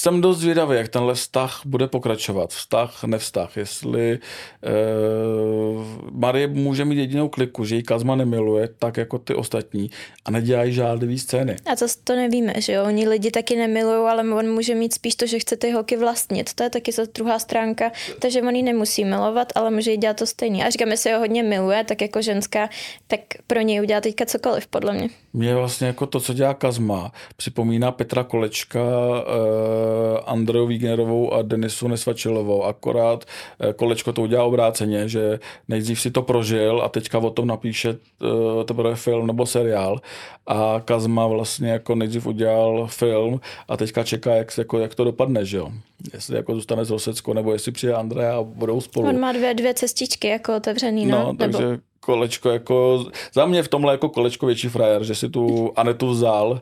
jsem 0.00 0.20
dost 0.20 0.38
zvědavý, 0.38 0.76
jak 0.76 0.88
tenhle 0.88 1.14
vztah 1.14 1.60
bude 1.64 1.88
pokračovat. 1.88 2.50
Vztah, 2.50 3.04
nevztah. 3.04 3.56
Jestli 3.56 4.18
uh, 4.18 5.84
Marie 6.10 6.46
může 6.46 6.84
mít 6.84 6.98
jedinou 6.98 7.28
kliku, 7.28 7.64
že 7.64 7.76
ji 7.76 7.82
Kazma 7.82 8.16
nemiluje, 8.16 8.68
tak 8.78 8.96
jako 8.96 9.18
ty 9.18 9.34
ostatní 9.34 9.90
a 10.24 10.30
nedělají 10.30 10.72
žádný 10.72 11.18
scény. 11.18 11.56
A 11.66 11.76
to, 11.76 11.86
to 12.04 12.16
nevíme, 12.16 12.52
že 12.58 12.72
jo? 12.72 12.84
Oni 12.84 13.08
lidi 13.08 13.30
taky 13.30 13.56
nemilují, 13.56 14.08
ale 14.08 14.22
on 14.22 14.50
může 14.50 14.74
mít 14.74 14.94
spíš 14.94 15.14
to, 15.14 15.26
že 15.26 15.38
chce 15.38 15.56
ty 15.56 15.70
holky 15.70 15.96
vlastnit. 15.96 16.54
To 16.54 16.62
je 16.62 16.70
taky 16.70 16.92
za 16.92 17.02
druhá 17.14 17.38
stránka. 17.38 17.92
Takže 18.18 18.42
on 18.42 18.56
ji 18.56 18.62
nemusí 18.62 19.04
milovat, 19.04 19.52
ale 19.54 19.70
může 19.70 19.90
jí 19.90 19.96
dělat 19.96 20.16
to 20.16 20.26
stejný. 20.26 20.64
A 20.64 20.70
říkám, 20.70 20.88
jestli 20.88 21.12
ho 21.12 21.18
hodně 21.18 21.42
miluje, 21.42 21.84
tak 21.84 22.00
jako 22.00 22.22
ženská, 22.22 22.68
tak 23.06 23.20
pro 23.46 23.60
něj 23.60 23.80
udělá 23.80 24.00
teďka 24.00 24.26
cokoliv, 24.26 24.66
podle 24.66 24.92
mě. 24.92 25.08
Mě 25.32 25.54
vlastně 25.54 25.86
jako 25.86 26.06
to, 26.06 26.20
co 26.20 26.32
dělá 26.34 26.54
Kazma, 26.54 27.12
připomíná 27.36 27.92
Petra 27.92 28.24
Kolečka 28.24 28.80
uh, 28.80 29.89
Andreu 30.26 30.66
Wignerovou 30.66 31.34
a 31.34 31.42
Denisu 31.42 31.88
Nesvačilovou. 31.88 32.64
Akorát 32.64 33.24
uh, 33.24 33.72
kolečko 33.72 34.12
to 34.12 34.22
udělá 34.22 34.44
obráceně, 34.44 35.08
že 35.08 35.38
nejdřív 35.68 36.00
si 36.00 36.10
to 36.10 36.22
prožil 36.22 36.82
a 36.84 36.88
teďka 36.88 37.18
o 37.18 37.30
tom 37.30 37.46
napíše 37.46 37.90
uh, 37.90 38.64
teprve 38.64 38.96
film 38.96 39.26
nebo 39.26 39.46
seriál. 39.46 40.00
A 40.46 40.82
Kazma 40.84 41.26
vlastně 41.26 41.70
jako 41.70 41.94
nejdřív 41.94 42.26
udělal 42.26 42.86
film 42.86 43.40
a 43.68 43.76
teďka 43.76 44.04
čeká, 44.04 44.34
jak, 44.34 44.58
jako, 44.58 44.78
jak 44.78 44.94
to 44.94 45.04
dopadne, 45.04 45.44
že 45.44 45.56
jo. 45.56 45.72
Jestli 46.14 46.36
jako 46.36 46.54
zůstane 46.54 46.84
z 46.84 46.90
Rosecko, 46.90 47.34
nebo 47.34 47.52
jestli 47.52 47.72
přijde 47.72 47.94
Andrea 47.94 48.38
a 48.38 48.42
budou 48.42 48.80
spolu. 48.80 49.08
On 49.08 49.20
má 49.20 49.32
dvě, 49.32 49.54
dvě 49.54 49.74
cestičky 49.74 50.28
jako 50.28 50.56
otevřený, 50.56 51.06
no. 51.06 51.18
no 51.18 51.36
takže 51.36 51.66
nebo 51.66 51.82
kolečko 52.00 52.50
jako, 52.50 53.04
za 53.32 53.46
mě 53.46 53.62
v 53.62 53.68
tomhle 53.68 53.94
jako 53.94 54.08
kolečko 54.08 54.46
větší 54.46 54.68
frajer, 54.68 55.04
že 55.04 55.14
si 55.14 55.28
tu 55.28 55.72
Anetu 55.76 56.08
vzal, 56.08 56.60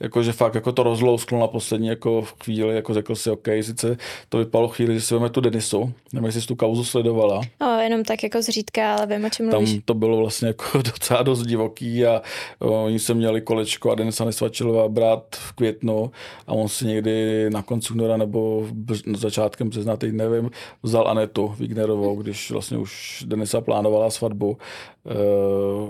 jakože 0.00 0.32
fakt 0.32 0.54
jako 0.54 0.72
to 0.72 0.82
rozlousklo 0.82 1.40
na 1.40 1.46
poslední 1.46 1.88
jako 1.88 2.22
v 2.22 2.34
chvíli, 2.44 2.74
jako 2.74 2.94
řekl 2.94 3.14
si, 3.14 3.30
OK, 3.30 3.48
sice 3.60 3.96
to 4.28 4.38
vypadalo 4.38 4.68
chvíli, 4.68 4.94
že 4.94 5.00
si 5.00 5.14
veme 5.14 5.30
tu 5.30 5.40
Denisu, 5.40 5.92
nevím, 6.12 6.26
jestli 6.26 6.40
jsi 6.40 6.46
tu 6.46 6.56
kauzu 6.56 6.84
sledovala. 6.84 7.40
No, 7.60 7.80
jenom 7.80 8.04
tak 8.04 8.22
jako 8.22 8.42
zřídka, 8.42 8.94
ale 8.94 9.06
vím, 9.06 9.24
o 9.24 9.30
čem 9.30 9.46
mluvíš. 9.46 9.72
Tam 9.72 9.80
to 9.84 9.94
bylo 9.94 10.16
vlastně 10.16 10.48
jako 10.48 10.82
docela 10.82 11.22
dost 11.22 11.46
divoký 11.46 12.06
a 12.06 12.22
o, 12.58 12.84
oni 12.84 12.98
se 12.98 13.14
měli 13.14 13.40
kolečko 13.40 13.90
a 13.90 13.94
Denisa 13.94 14.24
Nesvačilová 14.24 14.88
brát 14.88 15.36
v 15.36 15.52
květnu 15.52 16.10
a 16.46 16.52
on 16.52 16.68
si 16.68 16.86
někdy 16.86 17.46
na 17.50 17.62
konci 17.62 17.92
února 17.92 18.16
nebo 18.16 18.66
v 19.06 19.16
začátkem 19.16 19.68
března, 19.68 19.96
teď 19.96 20.12
nevím, 20.12 20.50
vzal 20.82 21.08
Anetu 21.08 21.54
Wignerovou, 21.58 22.16
když 22.16 22.50
vlastně 22.50 22.78
už 22.78 23.24
Denisa 23.26 23.60
plánovala 23.60 24.10
svatbu. 24.10 24.58
E, 25.06 25.14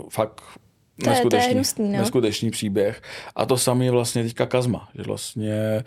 fakt 0.08 0.42
to 1.04 1.10
neskutečný, 1.10 1.38
je, 1.38 1.44
to 1.44 1.48
je 1.48 1.54
hnusný, 1.54 1.92
no. 1.92 1.98
neskutečný 1.98 2.50
příběh. 2.50 3.02
A 3.36 3.46
to 3.46 3.58
samé 3.58 3.84
je 3.84 3.90
vlastně 3.90 4.22
teďka 4.22 4.46
Kazma, 4.46 4.88
že 4.94 5.02
vlastně 5.02 5.54
e, 5.54 5.84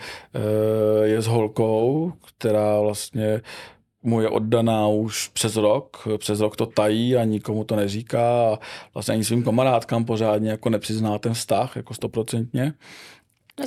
je 1.04 1.22
s 1.22 1.28
holkou, 1.28 2.14
která 2.38 2.80
vlastně 2.80 3.42
mu 4.04 4.22
je 4.22 4.30
oddaná 4.30 4.88
už 4.88 5.28
přes 5.28 5.56
rok, 5.56 6.08
přes 6.18 6.40
rok 6.40 6.56
to 6.56 6.66
tají 6.66 7.18
a 7.18 7.24
nikomu 7.24 7.64
to 7.64 7.76
neříká 7.76 8.54
a 8.54 8.60
vlastně 8.94 9.14
ani 9.14 9.24
svým 9.24 9.44
kamarádkám 9.44 10.06
pořádně 10.06 10.50
jako 10.50 10.70
nepřizná 10.70 11.20
ten 11.20 11.34
vztah, 11.34 11.76
jako 11.76 11.94
stoprocentně. 11.94 12.74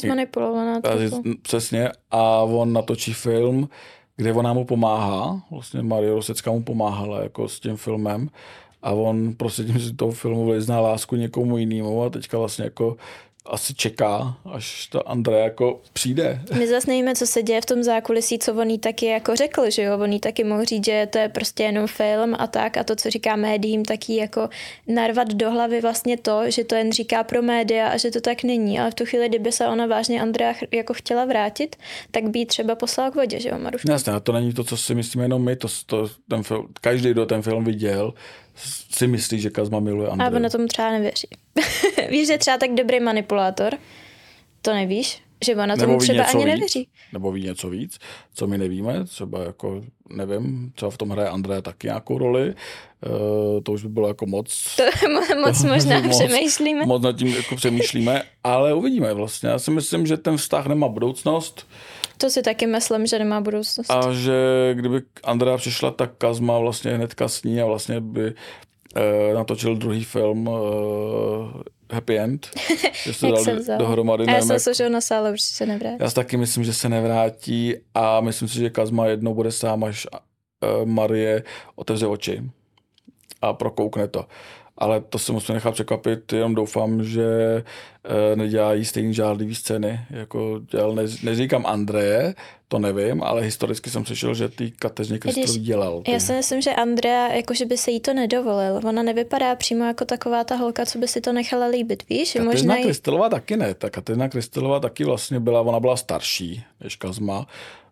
Zmanipulovaná 0.00 0.80
Přesně 1.42 1.88
a 2.10 2.42
on 2.42 2.72
natočí 2.72 3.12
film, 3.12 3.68
kde 4.16 4.32
ona 4.32 4.52
mu 4.52 4.64
pomáhá, 4.64 5.42
vlastně 5.50 5.82
Marie 5.82 6.14
Rosecká 6.14 6.50
mu 6.50 6.62
pomáhala 6.62 7.22
jako 7.22 7.48
s 7.48 7.60
tím 7.60 7.76
filmem 7.76 8.28
a 8.86 8.92
on 8.92 9.34
prostě 9.34 9.64
tím 9.64 9.80
si 9.80 9.94
toho 9.94 10.12
filmu 10.12 10.50
vyzná 10.50 10.80
lásku 10.80 11.16
někomu 11.16 11.58
jinému 11.58 12.02
a 12.02 12.10
teďka 12.10 12.38
vlastně 12.38 12.64
jako 12.64 12.96
asi 13.48 13.74
čeká, 13.74 14.36
až 14.52 14.86
ta 14.86 15.00
Andrea 15.00 15.44
jako 15.44 15.80
přijde. 15.92 16.40
My 16.58 16.68
zase 16.68 16.90
nevíme, 16.90 17.14
co 17.14 17.26
se 17.26 17.42
děje 17.42 17.60
v 17.60 17.66
tom 17.66 17.82
zákulisí, 17.82 18.38
co 18.38 18.54
on 18.54 18.70
jí 18.70 18.78
taky 18.78 19.06
jako 19.06 19.36
řekl, 19.36 19.70
že 19.70 19.82
jo, 19.82 19.98
on 19.98 20.12
jí 20.12 20.20
taky 20.20 20.44
mohl 20.44 20.64
říct, 20.64 20.84
že 20.84 21.08
to 21.10 21.18
je 21.18 21.28
prostě 21.28 21.62
jenom 21.62 21.86
film 21.86 22.36
a 22.38 22.46
tak 22.46 22.76
a 22.76 22.84
to, 22.84 22.96
co 22.96 23.10
říká 23.10 23.36
médiím, 23.36 23.84
taky 23.84 24.16
jako 24.16 24.48
narvat 24.86 25.34
do 25.34 25.50
hlavy 25.50 25.80
vlastně 25.80 26.16
to, 26.16 26.50
že 26.50 26.64
to 26.64 26.74
jen 26.74 26.92
říká 26.92 27.24
pro 27.24 27.42
média 27.42 27.88
a 27.88 27.96
že 27.96 28.10
to 28.10 28.20
tak 28.20 28.42
není, 28.42 28.80
ale 28.80 28.90
v 28.90 28.94
tu 28.94 29.04
chvíli, 29.04 29.28
kdyby 29.28 29.52
se 29.52 29.66
ona 29.66 29.86
vážně 29.86 30.22
Andrea 30.22 30.54
jako 30.70 30.94
chtěla 30.94 31.24
vrátit, 31.24 31.76
tak 32.10 32.28
by 32.28 32.38
jí 32.38 32.46
třeba 32.46 32.74
poslala 32.74 33.10
k 33.10 33.14
vodě, 33.14 33.40
že 33.40 33.48
jo, 33.48 33.58
Maruška? 33.58 33.92
Jasně, 33.92 34.12
a 34.12 34.20
to 34.20 34.32
není 34.32 34.52
to, 34.52 34.64
co 34.64 34.76
si 34.76 34.94
myslíme 34.94 35.24
jenom 35.24 35.44
my, 35.44 35.56
to, 35.56 35.68
to 35.86 36.08
ten 36.28 36.42
film, 36.42 36.68
každý, 36.80 37.10
kdo 37.10 37.26
ten 37.26 37.42
film 37.42 37.64
viděl, 37.64 38.14
si 38.90 39.06
myslí, 39.06 39.40
že 39.40 39.50
Kazma 39.50 39.80
miluje 39.80 40.08
Andreu. 40.08 40.28
A 40.28 40.36
ona 40.36 40.48
tomu 40.48 40.66
třeba 40.66 40.90
nevěří. 40.90 41.28
víš, 42.10 42.26
že 42.26 42.38
třeba 42.38 42.58
tak 42.58 42.74
dobrý 42.74 43.00
manipulátor? 43.36 43.78
To 44.62 44.72
nevíš? 44.72 45.22
Že 45.44 45.56
ona 45.56 45.76
tomu 45.76 45.98
třeba 45.98 46.24
ani 46.24 46.44
víc, 46.44 46.54
nevěří. 46.54 46.88
Nebo 47.12 47.32
ví 47.32 47.44
něco 47.44 47.70
víc, 47.70 47.98
co 48.34 48.46
my 48.46 48.58
nevíme. 48.58 49.04
Třeba 49.04 49.42
jako, 49.42 49.82
nevím, 50.10 50.72
třeba 50.74 50.90
v 50.90 50.96
tom 50.96 51.10
hraje 51.10 51.28
Andrea 51.28 51.60
taky 51.60 51.86
nějakou 51.86 52.18
roli. 52.18 52.54
Uh, 53.06 53.62
to 53.62 53.72
už 53.72 53.82
by 53.82 53.88
bylo 53.88 54.08
jako 54.08 54.26
moc... 54.26 54.76
To 54.76 55.08
moc 55.40 55.62
to, 55.62 55.68
možná 55.68 56.00
moc, 56.00 56.16
přemýšlíme. 56.16 56.86
Moc 56.86 57.02
nad 57.02 57.16
tím 57.16 57.28
jako 57.28 57.56
přemýšlíme, 57.56 58.22
ale 58.44 58.74
uvidíme 58.74 59.14
vlastně. 59.14 59.48
Já 59.48 59.58
si 59.58 59.70
myslím, 59.70 60.06
že 60.06 60.16
ten 60.16 60.36
vztah 60.36 60.66
nemá 60.66 60.88
budoucnost. 60.88 61.68
To 62.16 62.30
si 62.30 62.42
taky 62.42 62.66
myslím, 62.66 63.06
že 63.06 63.18
nemá 63.18 63.40
budoucnost. 63.40 63.90
A 63.90 64.12
že 64.12 64.34
kdyby 64.74 65.02
Andrea 65.24 65.56
přišla, 65.56 65.90
tak 65.90 66.10
Kazma 66.18 66.58
vlastně 66.58 66.94
hnedka 66.94 67.28
s 67.28 67.42
ní 67.42 67.60
a 67.60 67.66
vlastně 67.66 68.00
by 68.00 68.34
eh, 68.96 69.34
natočil 69.34 69.76
druhý 69.76 70.04
film 70.04 70.50
eh, 70.50 71.75
Happy 71.92 72.18
End. 72.18 72.50
Že 73.04 73.14
se 73.14 73.26
dal 73.26 73.44
jsem 73.44 73.78
dohromady. 73.78 74.24
A 74.24 74.30
já 74.30 74.40
jsem 74.40 74.60
se, 74.60 74.74
že 74.74 74.86
ona 74.86 75.00
se 75.00 75.16
ale 75.16 75.30
určitě 75.30 75.66
nevrátí. 75.66 75.96
Já 76.00 76.08
si 76.08 76.14
taky 76.14 76.36
myslím, 76.36 76.64
že 76.64 76.74
se 76.74 76.88
nevrátí 76.88 77.74
a 77.94 78.20
myslím 78.20 78.48
si, 78.48 78.58
že 78.58 78.70
Kazma 78.70 79.06
jednou 79.06 79.34
bude 79.34 79.52
sám, 79.52 79.84
až 79.84 80.06
eh, 80.12 80.84
Marie 80.84 81.42
otevře 81.74 82.06
oči 82.06 82.42
a 83.42 83.52
prokoukne 83.52 84.08
to 84.08 84.26
ale 84.78 85.00
to 85.00 85.18
se 85.18 85.32
musím 85.32 85.54
nechat 85.54 85.74
překvapit, 85.74 86.32
jenom 86.32 86.54
doufám, 86.54 87.04
že 87.04 87.24
e, 88.04 88.36
nedělají 88.36 88.84
stejný 88.84 89.14
žádlivý 89.14 89.54
scény, 89.54 90.00
jako 90.10 90.60
dělal, 90.70 90.94
ne, 90.94 91.02
neříkám 91.22 91.66
Andreje, 91.66 92.34
to 92.68 92.78
nevím, 92.78 93.22
ale 93.22 93.42
historicky 93.42 93.90
jsem 93.90 94.04
slyšel, 94.06 94.34
že 94.34 94.48
ty 94.48 94.70
kateřně 94.70 95.18
Kristový 95.18 95.58
dělal. 95.58 96.02
Ty. 96.02 96.10
Já 96.12 96.20
si 96.20 96.32
myslím, 96.32 96.60
že 96.60 96.74
Andrea, 96.74 97.28
jakože 97.28 97.66
by 97.66 97.76
se 97.76 97.90
jí 97.90 98.00
to 98.00 98.14
nedovolil. 98.14 98.80
Ona 98.84 99.02
nevypadá 99.02 99.56
přímo 99.56 99.84
jako 99.84 100.04
taková 100.04 100.44
ta 100.44 100.56
holka, 100.56 100.86
co 100.86 100.98
by 100.98 101.08
si 101.08 101.20
to 101.20 101.32
nechala 101.32 101.66
líbit, 101.66 102.08
víš? 102.08 102.32
Kateřina 102.32 102.52
možná 102.52 102.76
Kristelová 102.82 103.28
taky 103.28 103.56
ne. 103.56 103.74
Ta 103.74 103.90
Kateřina 103.90 104.28
Kristelová 104.28 104.80
taky 104.80 105.04
vlastně 105.04 105.40
byla, 105.40 105.60
ona 105.60 105.80
byla 105.80 105.96
starší 105.96 106.64
než 106.80 106.96
Kazma, 106.96 107.46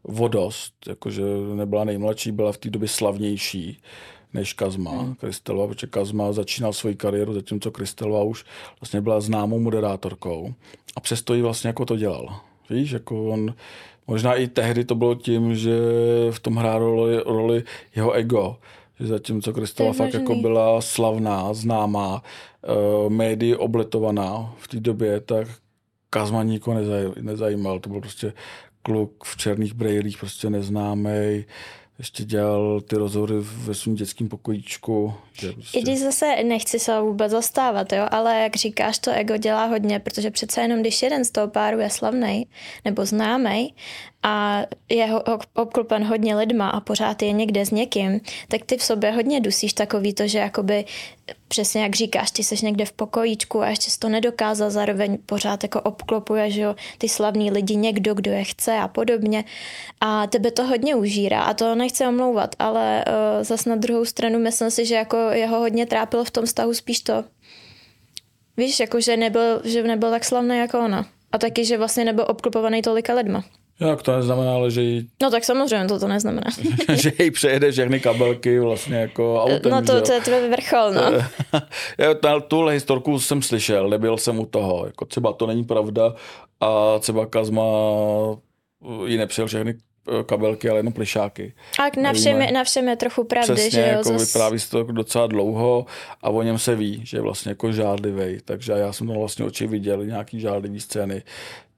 vodost, 0.04 0.74
jakože 0.88 1.22
nebyla 1.54 1.84
nejmladší, 1.84 2.32
byla 2.32 2.52
v 2.52 2.58
té 2.58 2.70
době 2.70 2.88
slavnější 2.88 3.82
než 4.34 4.52
Kazma, 4.52 4.90
hmm. 4.90 5.14
Kristelova, 5.14 5.66
protože 5.66 5.86
Kazma 5.86 6.32
začínal 6.32 6.72
svoji 6.72 6.94
kariéru, 6.94 7.32
zatímco 7.32 7.70
Kristelova 7.70 8.22
už 8.22 8.44
vlastně 8.80 9.00
byla 9.00 9.20
známou 9.20 9.60
moderátorkou 9.60 10.54
a 10.96 11.00
přesto 11.00 11.34
jí 11.34 11.42
vlastně 11.42 11.68
jako 11.68 11.84
to 11.84 11.96
dělal. 11.96 12.40
Víš, 12.70 12.90
jako 12.90 13.24
on, 13.28 13.54
možná 14.06 14.34
i 14.34 14.48
tehdy 14.48 14.84
to 14.84 14.94
bylo 14.94 15.14
tím, 15.14 15.56
že 15.56 15.78
v 16.30 16.40
tom 16.40 16.56
hrál 16.56 16.78
roli, 16.78 17.22
roli 17.26 17.64
jeho 17.96 18.12
ego, 18.12 18.56
že 19.00 19.06
zatímco 19.06 19.52
Kristova 19.52 19.92
fakt 19.92 20.14
jako 20.14 20.34
byla 20.34 20.80
slavná, 20.80 21.54
známá, 21.54 22.22
uh, 23.02 23.12
médii 23.12 23.56
obletovaná 23.56 24.54
v 24.58 24.68
té 24.68 24.80
době, 24.80 25.20
tak 25.20 25.48
Kazma 26.10 26.42
nikoho 26.42 26.80
nezajímal. 27.20 27.80
To 27.80 27.88
byl 27.88 28.00
prostě 28.00 28.32
kluk 28.82 29.24
v 29.24 29.36
černých 29.36 29.74
brejlích, 29.74 30.18
prostě 30.18 30.50
neznámý, 30.50 31.44
ještě 31.98 32.24
dělal 32.24 32.80
ty 32.80 32.96
rozhovory 32.96 33.34
ve 33.38 33.74
svém 33.74 33.94
dětském 33.94 34.28
pokojíčku. 34.28 35.14
Prostě... 35.40 35.78
I 35.78 35.82
když 35.82 36.00
zase 36.00 36.36
nechci 36.44 36.78
se 36.78 37.00
vůbec 37.00 37.32
zastávat, 37.32 37.92
jo, 37.92 38.06
ale 38.10 38.40
jak 38.40 38.56
říkáš, 38.56 38.98
to 38.98 39.10
ego 39.10 39.36
dělá 39.36 39.64
hodně, 39.64 40.00
protože 40.00 40.30
přece 40.30 40.60
jenom 40.60 40.80
když 40.80 41.02
jeden 41.02 41.24
z 41.24 41.30
toho 41.30 41.48
páru 41.48 41.80
je 41.80 41.90
slavný 41.90 42.46
nebo 42.84 43.06
známý 43.06 43.74
a 44.22 44.62
je 44.88 45.08
obklopen 45.54 46.04
hodně 46.04 46.36
lidma 46.36 46.68
a 46.68 46.80
pořád 46.80 47.22
je 47.22 47.32
někde 47.32 47.66
s 47.66 47.70
někým, 47.70 48.20
tak 48.48 48.64
ty 48.66 48.76
v 48.76 48.82
sobě 48.82 49.10
hodně 49.10 49.40
dusíš 49.40 49.72
takový 49.72 50.14
to, 50.14 50.26
že 50.26 50.38
jakoby 50.38 50.84
přesně 51.48 51.82
jak 51.82 51.96
říkáš, 51.96 52.30
ty 52.30 52.44
jsi 52.44 52.66
někde 52.66 52.84
v 52.84 52.92
pokojíčku 52.92 53.62
a 53.62 53.68
ještě 53.68 53.90
jsi 53.90 53.98
to 53.98 54.08
nedokázal, 54.08 54.70
zároveň 54.70 55.18
pořád 55.26 55.62
jako 55.62 55.80
obklopuje, 55.80 56.50
že 56.50 56.60
jo, 56.60 56.74
ty 56.98 57.08
slavní 57.08 57.50
lidi, 57.50 57.76
někdo, 57.76 58.14
kdo 58.14 58.30
je 58.30 58.44
chce 58.44 58.78
a 58.78 58.88
podobně. 58.88 59.44
A 60.00 60.26
tebe 60.26 60.50
to 60.50 60.66
hodně 60.66 60.94
užírá 60.94 61.42
a 61.42 61.54
to 61.54 61.74
nechci 61.74 62.06
omlouvat, 62.06 62.56
ale 62.58 63.04
uh, 63.06 63.44
zas 63.44 63.64
na 63.64 63.76
druhou 63.76 64.04
stranu 64.04 64.38
myslím 64.38 64.70
si, 64.70 64.86
že 64.86 64.94
jako 64.94 65.16
jeho 65.16 65.58
hodně 65.58 65.86
trápilo 65.86 66.24
v 66.24 66.30
tom 66.30 66.44
vztahu 66.44 66.74
spíš 66.74 67.00
to, 67.00 67.24
víš, 68.56 68.80
jako 68.80 69.00
že 69.00 69.16
nebyl, 69.16 69.62
že 69.64 69.82
nebyl 69.82 70.10
tak 70.10 70.24
slavný 70.24 70.58
jako 70.58 70.78
ona. 70.84 71.06
A 71.32 71.38
taky, 71.38 71.64
že 71.64 71.78
vlastně 71.78 72.04
nebyl 72.04 72.24
obklopovaný 72.28 72.82
tolika 72.82 73.14
lidma. 73.14 73.44
Jak 73.80 74.02
to 74.02 74.16
neznamená, 74.16 74.54
ale 74.54 74.70
že 74.70 74.82
jí... 74.82 75.08
No 75.22 75.30
tak 75.30 75.44
samozřejmě 75.44 75.88
to 75.88 75.98
to 75.98 76.08
neznamená. 76.08 76.46
že 76.92 77.12
jí 77.18 77.30
přejede 77.30 77.72
všechny 77.72 78.00
kabelky 78.00 78.60
vlastně 78.60 78.96
jako 78.96 79.42
autem. 79.42 79.72
No 79.72 79.82
to, 79.82 80.00
to 80.00 80.12
je 80.12 80.20
tvůj 80.20 80.48
vrchol, 80.48 80.92
no. 80.92 81.02
Já 81.98 82.40
tuhle 82.40 82.72
historku 82.72 83.20
jsem 83.20 83.42
slyšel, 83.42 83.88
nebyl 83.88 84.16
jsem 84.16 84.38
u 84.38 84.46
toho. 84.46 84.86
Jako 84.86 85.04
třeba 85.04 85.32
to 85.32 85.46
není 85.46 85.64
pravda 85.64 86.14
a 86.60 86.98
třeba 86.98 87.26
Kazma 87.26 87.62
jí 89.06 89.16
nepřijel 89.16 89.46
všechny 89.46 89.74
eh, 89.74 90.24
kabelky, 90.24 90.70
ale 90.70 90.78
jenom 90.78 90.92
plišáky. 90.92 91.52
A 91.78 92.00
na 92.00 92.12
všem, 92.12 92.42
je, 92.42 92.52
na 92.52 92.64
všem 92.64 92.88
je 92.88 92.96
trochu 92.96 93.24
pravdy, 93.24 93.54
Přesně, 93.54 93.70
že 93.70 93.80
jo? 93.80 93.88
jako 93.88 94.08
zas... 94.08 94.26
vypráví 94.26 94.60
se 94.60 94.70
to 94.70 94.82
docela 94.82 95.26
dlouho 95.26 95.86
a 96.22 96.30
o 96.30 96.42
něm 96.42 96.58
se 96.58 96.74
ví, 96.76 97.00
že 97.04 97.16
je 97.16 97.20
vlastně 97.20 97.50
jako 97.50 97.72
žádlivý. 97.72 98.38
Takže 98.44 98.72
já 98.72 98.92
jsem 98.92 99.06
to 99.06 99.12
vlastně 99.12 99.44
oči 99.44 99.66
viděl, 99.66 100.06
nějaký 100.06 100.40
žádlivý 100.40 100.80
scény. 100.80 101.22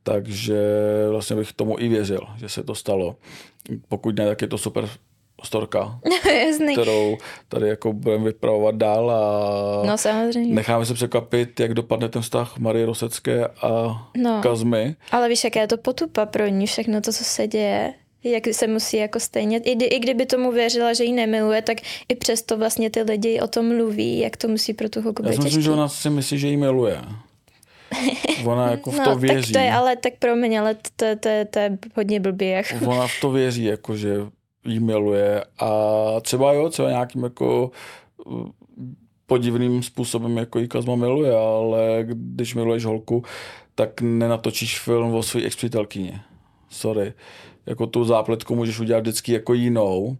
Takže 0.07 0.57
vlastně 1.11 1.37
bych 1.37 1.53
tomu 1.53 1.79
i 1.79 1.89
věřil, 1.89 2.21
že 2.37 2.49
se 2.49 2.63
to 2.63 2.75
stalo. 2.75 3.17
Pokud 3.89 4.17
ne, 4.19 4.27
tak 4.27 4.43
je 4.43 4.49
to 4.49 4.59
super 4.59 4.89
storka, 5.45 6.01
Jasný. 6.47 6.73
kterou 6.73 7.17
tady 7.49 7.69
jako 7.69 7.93
budeme 7.93 8.25
vypravovat 8.25 8.75
dál 8.75 9.11
a 9.11 9.87
No 9.87 9.99
samozřejmě. 9.99 10.55
necháme 10.55 10.87
se 10.87 10.95
překvapit, 10.95 11.61
jak 11.61 11.75
dopadne 11.75 12.09
ten 12.09 12.23
vztah 12.23 12.59
Marie 12.59 12.87
Rosecké 12.87 13.47
a 13.47 14.03
No. 14.17 14.41
Kazmy. 14.43 14.97
Ale 15.11 15.29
víš, 15.29 15.45
jaká 15.45 15.61
je 15.61 15.67
to 15.67 15.77
potupa 15.77 16.27
pro 16.27 16.47
ní, 16.47 16.67
všechno 16.67 17.01
to, 17.01 17.13
co 17.13 17.25
se 17.25 17.47
děje. 17.47 17.95
Jak 18.25 18.43
se 18.53 18.67
musí 18.67 18.97
jako 18.97 19.21
stejně, 19.21 19.59
i, 19.59 19.71
i 19.85 19.99
kdyby 19.99 20.27
tomu 20.27 20.53
věřila, 20.53 20.93
že 20.93 21.05
ji 21.05 21.13
nemiluje, 21.13 21.63
tak 21.63 21.79
i 22.09 22.15
přesto 22.15 22.57
vlastně 22.59 22.91
ty 22.91 23.03
lidi 23.03 23.41
o 23.41 23.47
tom 23.47 23.77
mluví, 23.77 24.19
jak 24.19 24.37
to 24.37 24.49
musí 24.49 24.75
pro 24.75 24.89
tu 24.89 25.01
holku 25.03 25.23
Já 25.27 25.33
si 25.33 25.39
myslím, 25.41 25.63
že 25.63 25.71
ona 25.71 25.89
si 25.89 26.11
myslí, 26.11 26.39
že 26.39 26.49
jí 26.49 26.57
miluje. 26.57 27.01
Ona 28.45 28.71
jako 28.71 28.91
v 28.91 28.97
no, 28.97 29.05
to 29.05 29.17
věří. 29.17 29.53
tak 29.53 29.63
to 29.63 29.67
je, 29.67 29.73
ale 29.73 29.97
tak 29.97 30.13
promiň, 30.19 30.59
ale 30.59 30.75
to, 30.75 30.91
to, 30.97 31.09
to, 31.21 31.31
to 31.51 31.59
je 31.59 31.79
hodně 31.97 32.21
blbý. 32.21 32.49
Jako. 32.49 32.87
Ona 32.87 33.07
v 33.07 33.21
to 33.21 33.31
věří, 33.31 33.65
jako 33.65 33.97
že 33.97 34.17
jí 34.65 34.81
miluje 34.81 35.45
a 35.59 35.71
třeba 36.21 36.53
jo, 36.53 36.69
třeba 36.69 36.91
nějakým 36.91 37.25
jako 37.25 37.71
uh, 38.27 38.47
podivným 39.27 39.83
způsobem 39.83 40.37
jako 40.37 40.59
jí 40.59 40.69
Kazma 40.69 40.95
miluje, 40.95 41.37
ale 41.37 42.07
když 42.09 42.55
miluješ 42.55 42.85
holku, 42.85 43.25
tak 43.75 44.01
nenatočíš 44.01 44.81
film 44.81 45.15
o 45.15 45.23
své 45.23 45.43
ex-přítelkyni. 45.43 46.21
Sorry. 46.71 47.13
Jako 47.67 47.87
tu 47.87 48.05
zápletku 48.05 48.57
můžeš 48.57 48.81
udělat 48.81 49.01
vždycky 49.01 49.33
jako 49.33 49.55
jinou 49.55 50.17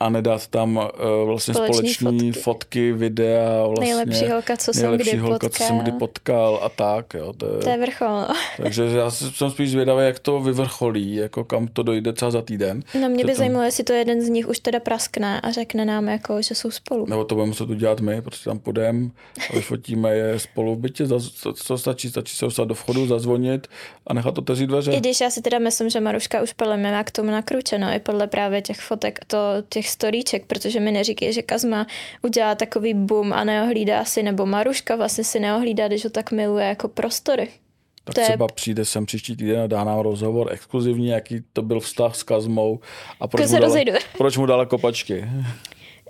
a 0.00 0.08
nedat 0.10 0.46
tam 0.46 0.76
uh, 0.76 1.26
vlastně 1.26 1.54
společní 1.54 2.32
fotky. 2.32 2.40
fotky, 2.40 2.92
videa. 2.92 3.66
Vlastně 3.66 3.94
Nejlepší 3.94 4.26
holka, 4.30 4.56
co 4.56 4.72
jsem 4.72 4.82
nejlepší 4.82 5.10
kdy 5.10 5.18
holka, 5.18 5.48
co 5.48 5.62
jsem 5.62 5.78
kdy 5.78 5.92
potkal. 5.92 6.60
a 6.62 6.68
tak. 6.68 7.14
Jo, 7.14 7.32
to 7.32 7.46
je, 7.54 7.58
To 7.58 7.68
je 7.68 7.78
vrchol. 7.78 8.08
No. 8.08 8.28
takže 8.62 8.84
já 8.84 9.10
jsem 9.10 9.50
spíš 9.50 9.70
zvědavý, 9.70 10.04
jak 10.06 10.18
to 10.18 10.40
vyvrcholí, 10.40 11.14
jako 11.14 11.44
kam 11.44 11.68
to 11.68 11.82
dojde 11.82 12.12
třeba 12.12 12.30
za 12.30 12.42
týden. 12.42 12.82
no 13.00 13.08
mě 13.08 13.24
by 13.24 13.32
to- 13.32 13.38
zajímalo, 13.38 13.64
jestli 13.64 13.84
to 13.84 13.92
jeden 13.92 14.22
z 14.22 14.28
nich 14.28 14.48
už 14.48 14.58
teda 14.58 14.80
praskne 14.80 15.40
a 15.40 15.50
řekne 15.50 15.84
nám, 15.84 16.08
jako, 16.08 16.42
že 16.42 16.54
jsou 16.54 16.70
spolu. 16.70 17.06
Nebo 17.08 17.24
to 17.24 17.34
budeme 17.34 17.48
muset 17.48 17.70
udělat 17.70 18.00
my, 18.00 18.22
protože 18.22 18.44
tam 18.44 18.58
půjdeme 18.58 19.08
a 19.50 19.52
vyfotíme 19.54 20.14
je 20.14 20.38
spolu 20.38 20.74
v 20.74 20.78
bytě. 20.78 21.04
Co 21.54 21.78
stačí? 21.78 22.10
Stačí 22.10 22.36
se 22.36 22.44
dostat 22.44 22.64
do 22.68 22.74
vchodu, 22.74 23.06
zazvonit 23.06 23.66
a 24.06 24.14
nechat 24.14 24.38
otevřít 24.38 24.66
dveře. 24.66 24.92
I 24.92 24.96
když 25.00 25.20
já 25.20 25.30
si 25.30 25.42
teda 25.42 25.58
myslím, 25.58 25.90
že 25.90 26.00
Maruška 26.00 26.42
už 26.42 26.52
podle 26.52 26.76
mě 26.76 26.90
má 26.92 27.04
k 27.04 27.10
tomu 27.10 27.30
nakručeno, 27.30 27.86
i 27.94 27.98
podle 27.98 28.26
právě 28.26 28.62
těch 28.62 28.80
fotek, 28.80 29.18
to, 29.26 29.38
těch 29.68 29.83
storíček, 29.90 30.46
protože 30.46 30.80
mi 30.80 30.92
neříkají, 30.92 31.32
že 31.32 31.42
Kazma 31.42 31.86
udělá 32.22 32.54
takový 32.54 32.94
boom 32.94 33.32
a 33.32 33.44
neohlídá 33.44 34.04
si, 34.04 34.22
nebo 34.22 34.46
Maruška 34.46 34.96
vlastně 34.96 35.24
si 35.24 35.40
neohlídá, 35.40 35.88
když 35.88 36.04
ho 36.04 36.10
tak 36.10 36.30
miluje 36.32 36.66
jako 36.66 36.88
prostory. 36.88 37.48
tak 38.04 38.16
je- 38.18 38.24
třeba 38.24 38.46
přijde 38.46 38.84
sem 38.84 39.06
příští 39.06 39.36
týden 39.36 39.60
a 39.60 39.66
dá 39.66 39.84
nám 39.84 39.98
rozhovor 39.98 40.52
exkluzivní, 40.52 41.08
jaký 41.08 41.40
to 41.52 41.62
byl 41.62 41.80
vztah 41.80 42.14
s 42.16 42.22
Kazmou 42.22 42.80
a 43.20 43.28
proč, 43.28 43.40
mu, 43.50 43.58
dala, 43.60 43.74
proč 44.18 44.36
mu 44.36 44.46
dala 44.46 44.66
kopačky. 44.66 45.24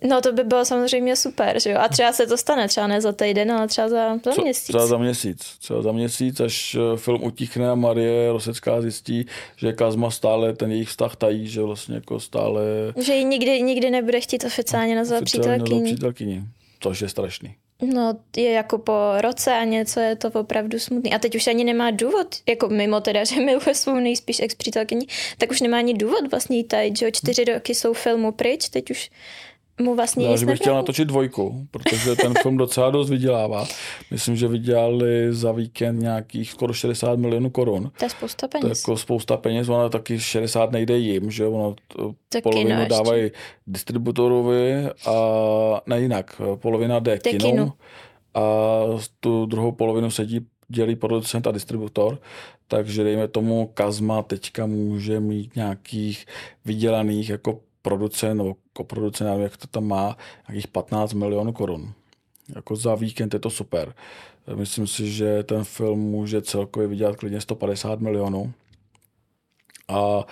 No 0.02 0.20
to 0.20 0.32
by 0.32 0.44
bylo 0.44 0.64
samozřejmě 0.64 1.16
super, 1.16 1.60
že 1.60 1.70
jo? 1.70 1.78
A 1.80 1.88
třeba 1.88 2.12
se 2.12 2.26
to 2.26 2.36
stane, 2.36 2.68
třeba 2.68 2.86
ne 2.86 3.00
za 3.00 3.12
týden, 3.12 3.52
ale 3.52 3.68
třeba 3.68 3.88
za, 3.88 4.18
za 4.24 4.32
Co, 4.32 4.42
měsíc. 4.42 4.64
třeba 4.68 4.86
za 4.86 4.98
měsíc. 4.98 5.56
Třeba 5.58 5.82
za 5.82 5.92
měsíc, 5.92 6.40
až 6.40 6.74
eh, 6.74 6.96
film 6.96 7.24
utichne 7.24 7.70
a 7.70 7.74
Marie 7.74 8.32
Rosecká 8.32 8.80
zjistí, 8.82 9.26
že 9.56 9.72
Kazma 9.72 10.10
stále 10.10 10.52
ten 10.52 10.72
jejich 10.72 10.88
vztah 10.88 11.16
tají, 11.16 11.48
že 11.48 11.62
vlastně 11.62 11.94
jako 11.94 12.20
stále 12.20 12.62
Že 12.96 13.14
ji 13.14 13.24
nikdy, 13.24 13.62
nikdy 13.62 13.90
nebude 13.90 14.20
chtít 14.20 14.44
oficiálně 14.44 14.96
nazvat 14.96 15.24
přítelkyní. 15.24 15.84
přítelkyní. 15.84 16.44
Což 16.80 17.00
je 17.00 17.08
strašný. 17.08 17.54
No, 17.82 18.14
je 18.36 18.50
jako 18.52 18.78
po 18.78 18.92
roce 19.20 19.52
a 19.52 19.64
něco 19.64 20.00
je 20.00 20.16
to 20.16 20.30
opravdu 20.30 20.78
smutný. 20.78 21.12
A 21.14 21.18
teď 21.18 21.34
už 21.36 21.46
ani 21.46 21.64
nemá 21.64 21.90
důvod, 21.90 22.26
jako 22.48 22.68
mimo 22.68 23.00
teda, 23.00 23.24
že 23.24 23.40
miluje 23.40 23.74
svou 23.74 23.94
nejspíš 23.94 24.40
ex 24.40 24.54
přítelkyni, 24.54 25.06
tak 25.38 25.50
už 25.50 25.60
nemá 25.60 25.78
ani 25.78 25.94
důvod 25.94 26.30
vlastně 26.30 26.56
jí 26.56 26.64
tajit, 26.64 26.98
že 26.98 27.04
jo, 27.04 27.10
čtyři 27.14 27.44
roky 27.44 27.74
jsou 27.74 27.92
filmu 27.92 28.32
pryč, 28.32 28.68
teď 28.68 28.90
už 28.90 29.10
mu 29.80 29.94
vlastně 29.94 30.38
že 30.38 30.46
bych 30.46 30.58
chtěl 30.58 30.74
natočit 30.74 31.08
dvojku, 31.08 31.66
protože 31.70 32.16
ten 32.16 32.34
film 32.42 32.56
docela 32.56 32.90
dost 32.90 33.10
vydělává. 33.10 33.66
Myslím, 34.10 34.36
že 34.36 34.48
vydělali 34.48 35.32
za 35.34 35.52
víkend 35.52 35.98
nějakých 36.00 36.50
skoro 36.50 36.72
60 36.72 37.18
milionů 37.18 37.50
korun. 37.50 37.90
To 37.98 38.04
je 38.04 38.10
spousta 38.10 38.48
To 38.48 38.56
je 38.56 38.60
peněz. 38.62 38.80
jako 38.80 38.96
spousta 38.96 39.36
peněz, 39.36 39.68
ono 39.68 39.88
taky 39.90 40.20
60 40.20 40.72
nejde 40.72 40.98
jim, 40.98 41.30
že 41.30 41.46
ono 41.46 41.74
to 41.88 42.14
To 42.28 42.40
polovinu 42.42 42.66
kino 42.70 42.80
ještě. 42.80 42.94
dávají 42.94 43.30
distributorovi 43.66 44.74
a 45.06 45.12
ne 45.86 46.00
jinak, 46.00 46.40
polovina 46.56 46.98
Jde 46.98 47.18
kinu 47.18 47.38
kinu. 47.50 47.72
a 48.34 48.40
tu 49.20 49.46
druhou 49.46 49.72
polovinu 49.72 50.10
sedí 50.10 50.40
dělí 50.68 50.96
producent 50.96 51.46
a 51.46 51.50
distributor, 51.52 52.18
takže 52.68 53.04
dejme 53.04 53.28
tomu 53.28 53.70
Kazma 53.74 54.22
teďka 54.22 54.66
může 54.66 55.20
mít 55.20 55.56
nějakých 55.56 56.26
vydělaných 56.64 57.28
jako 57.30 57.60
producent 57.84 58.38
nebo 58.38 58.56
koproducent, 58.72 59.30
nevím, 59.30 59.42
jak 59.42 59.56
to 59.56 59.66
tam 59.66 59.84
má, 59.84 60.16
nějakých 60.48 60.68
15 60.68 61.12
milionů 61.12 61.52
korun. 61.52 61.92
Jako 62.54 62.76
za 62.76 62.94
víkend 62.94 63.34
je 63.34 63.40
to 63.40 63.50
super. 63.50 63.94
Myslím 64.54 64.86
si, 64.86 65.10
že 65.10 65.42
ten 65.42 65.64
film 65.64 66.00
může 66.00 66.42
celkově 66.42 66.88
vydělat 66.88 67.16
klidně 67.16 67.40
150 67.40 68.00
milionů. 68.00 68.52
A 69.88 70.16
uh, 70.16 70.24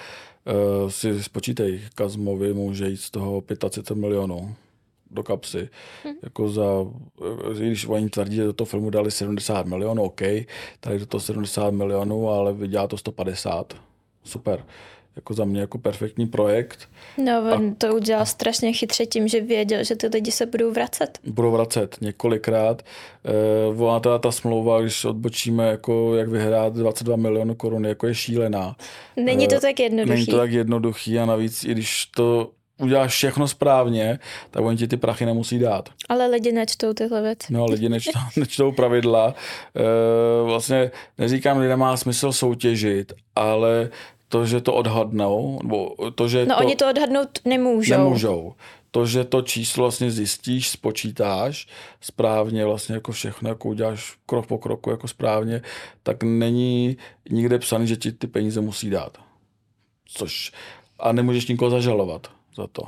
si 0.89 1.23
spočítej, 1.23 1.81
Kazmovi 1.95 2.55
může 2.55 2.89
jít 2.89 3.01
z 3.01 3.11
toho 3.11 3.43
35 3.71 4.01
milionů 4.01 4.55
do 5.11 5.23
kapsy. 5.23 5.69
Hmm. 6.05 6.15
Jako 6.23 6.49
za, 6.49 6.65
i 7.61 7.67
když 7.67 7.87
oni 7.87 8.11
tvrdí, 8.11 8.37
že 8.37 8.45
do 8.45 8.53
toho 8.53 8.67
filmu 8.67 8.91
dali 8.91 9.11
70 9.11 9.67
milionů, 9.67 10.03
OK, 10.03 10.21
tady 10.81 10.99
do 10.99 11.07
toho 11.07 11.21
70 11.21 11.71
milionů, 11.71 12.31
ale 12.31 12.53
vydělá 12.53 12.87
to 12.87 12.97
150. 12.97 13.75
Super. 14.25 14.65
Jako 15.17 15.35
za 15.35 15.45
mě 15.45 15.61
jako 15.61 15.79
perfektní 15.79 16.27
projekt. 16.27 16.89
No, 17.25 17.43
on 17.55 17.75
to 17.75 17.95
udělal 17.95 18.27
strašně 18.27 18.73
chytře 18.73 19.07
tím, 19.07 19.29
že 19.29 19.41
věděl, 19.41 19.85
že 19.85 19.97
ty 19.97 20.07
lidi 20.07 20.33
se 20.33 20.47
budou 20.47 20.71
vracet. 20.73 21.19
budou 21.27 21.51
vracet 21.51 21.97
několikrát. 22.01 22.83
Eh, 23.25 23.83
ona 23.83 24.01
teda 24.01 24.19
ta 24.19 24.33
smlouva, 24.33 24.81
když 24.81 25.05
odbočíme, 25.05 25.67
jako 25.69 26.15
jak 26.17 26.29
vyhrát 26.29 26.75
22 26.75 27.17
milionů 27.17 27.55
korun, 27.55 27.87
jako 27.87 28.07
je 28.07 28.15
šílená. 28.15 28.77
Není 29.17 29.49
to 29.49 29.55
Eh, 29.55 29.61
tak 29.61 29.81
jednoduchý. 29.81 30.15
Není 30.15 30.27
to 30.27 30.37
tak 30.37 30.53
jednoduchý 30.53 31.19
a 31.19 31.27
navíc, 31.27 31.65
i 31.65 31.69
když 31.73 32.07
to 32.07 32.51
uděláš 32.81 33.11
všechno 33.13 33.49
správně, 33.49 34.19
tak 34.51 34.65
oni 34.65 34.77
ti 34.77 34.89
ty 34.89 34.97
prachy 34.97 35.27
nemusí 35.27 35.59
dát. 35.59 35.89
Ale 36.09 36.27
lidi 36.27 36.53
nečtou 36.53 36.93
tyhle 36.93 37.23
věci. 37.23 37.53
No, 37.53 37.67
lidi 37.67 37.89
nečtou, 37.89 38.19
nečtou 38.37 38.73
pravidla. 38.73 39.35
E, 39.77 40.45
vlastně 40.45 40.91
neříkám, 41.19 41.63
že 41.63 41.69
nemá 41.69 41.97
smysl 41.97 42.33
soutěžit, 42.33 43.13
ale 43.37 43.91
to, 44.33 44.47
že 44.47 44.61
to 44.61 44.75
odhadnou, 44.75 45.59
nebo 45.63 45.95
to, 46.15 46.29
že 46.29 46.47
No 46.47 46.55
to... 46.57 46.65
oni 46.65 46.77
to 46.77 46.89
odhadnout 46.91 47.29
nemůžou. 47.45 47.93
Nemůžou. 47.93 48.55
To, 48.91 49.07
že 49.07 49.25
to 49.25 49.43
číslo 49.43 49.85
vlastně 49.85 50.11
zjistíš, 50.11 50.69
spočítáš 50.69 51.67
správně, 52.01 52.65
vlastně 52.67 52.95
jako 52.95 53.13
všechno, 53.13 53.49
jako 53.49 53.69
uděláš 53.69 54.17
krok 54.27 54.47
po 54.47 54.59
kroku 54.59 54.91
jako 54.91 55.09
správně, 55.09 55.63
tak 56.03 56.23
není 56.23 56.97
nikde 57.31 57.59
psaný, 57.59 57.87
že 57.87 57.97
ti 57.97 58.13
ty 58.13 58.27
peníze 58.27 58.61
musí 58.61 58.91
dát. 58.91 59.19
Což 60.09 60.53
a 60.99 61.13
nemůžeš 61.13 61.47
nikoho 61.47 61.71
zažalovat 61.71 62.27
za 62.57 62.67
to. 62.67 62.83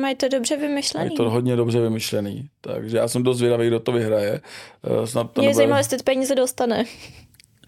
Mají 0.00 0.14
to 0.16 0.28
dobře 0.28 0.56
vymyšlený. 0.56 1.10
Je 1.10 1.16
to 1.16 1.30
hodně 1.30 1.56
dobře 1.56 1.80
vymyšlený. 1.80 2.48
Takže 2.60 2.96
já 2.96 3.08
jsem 3.08 3.22
dost 3.22 3.38
zvědavý, 3.38 3.66
kdo 3.66 3.80
to 3.80 3.92
vyhraje. 3.92 4.40
Eh, 5.02 5.06
Snad 5.06 5.30
to 5.32 5.40
Mě 5.40 5.48
nebude- 5.48 5.54
zajímalo, 5.56 5.78
jestli 5.80 5.96
ty 5.96 6.02
peníze 6.02 6.34
dostane. 6.34 6.84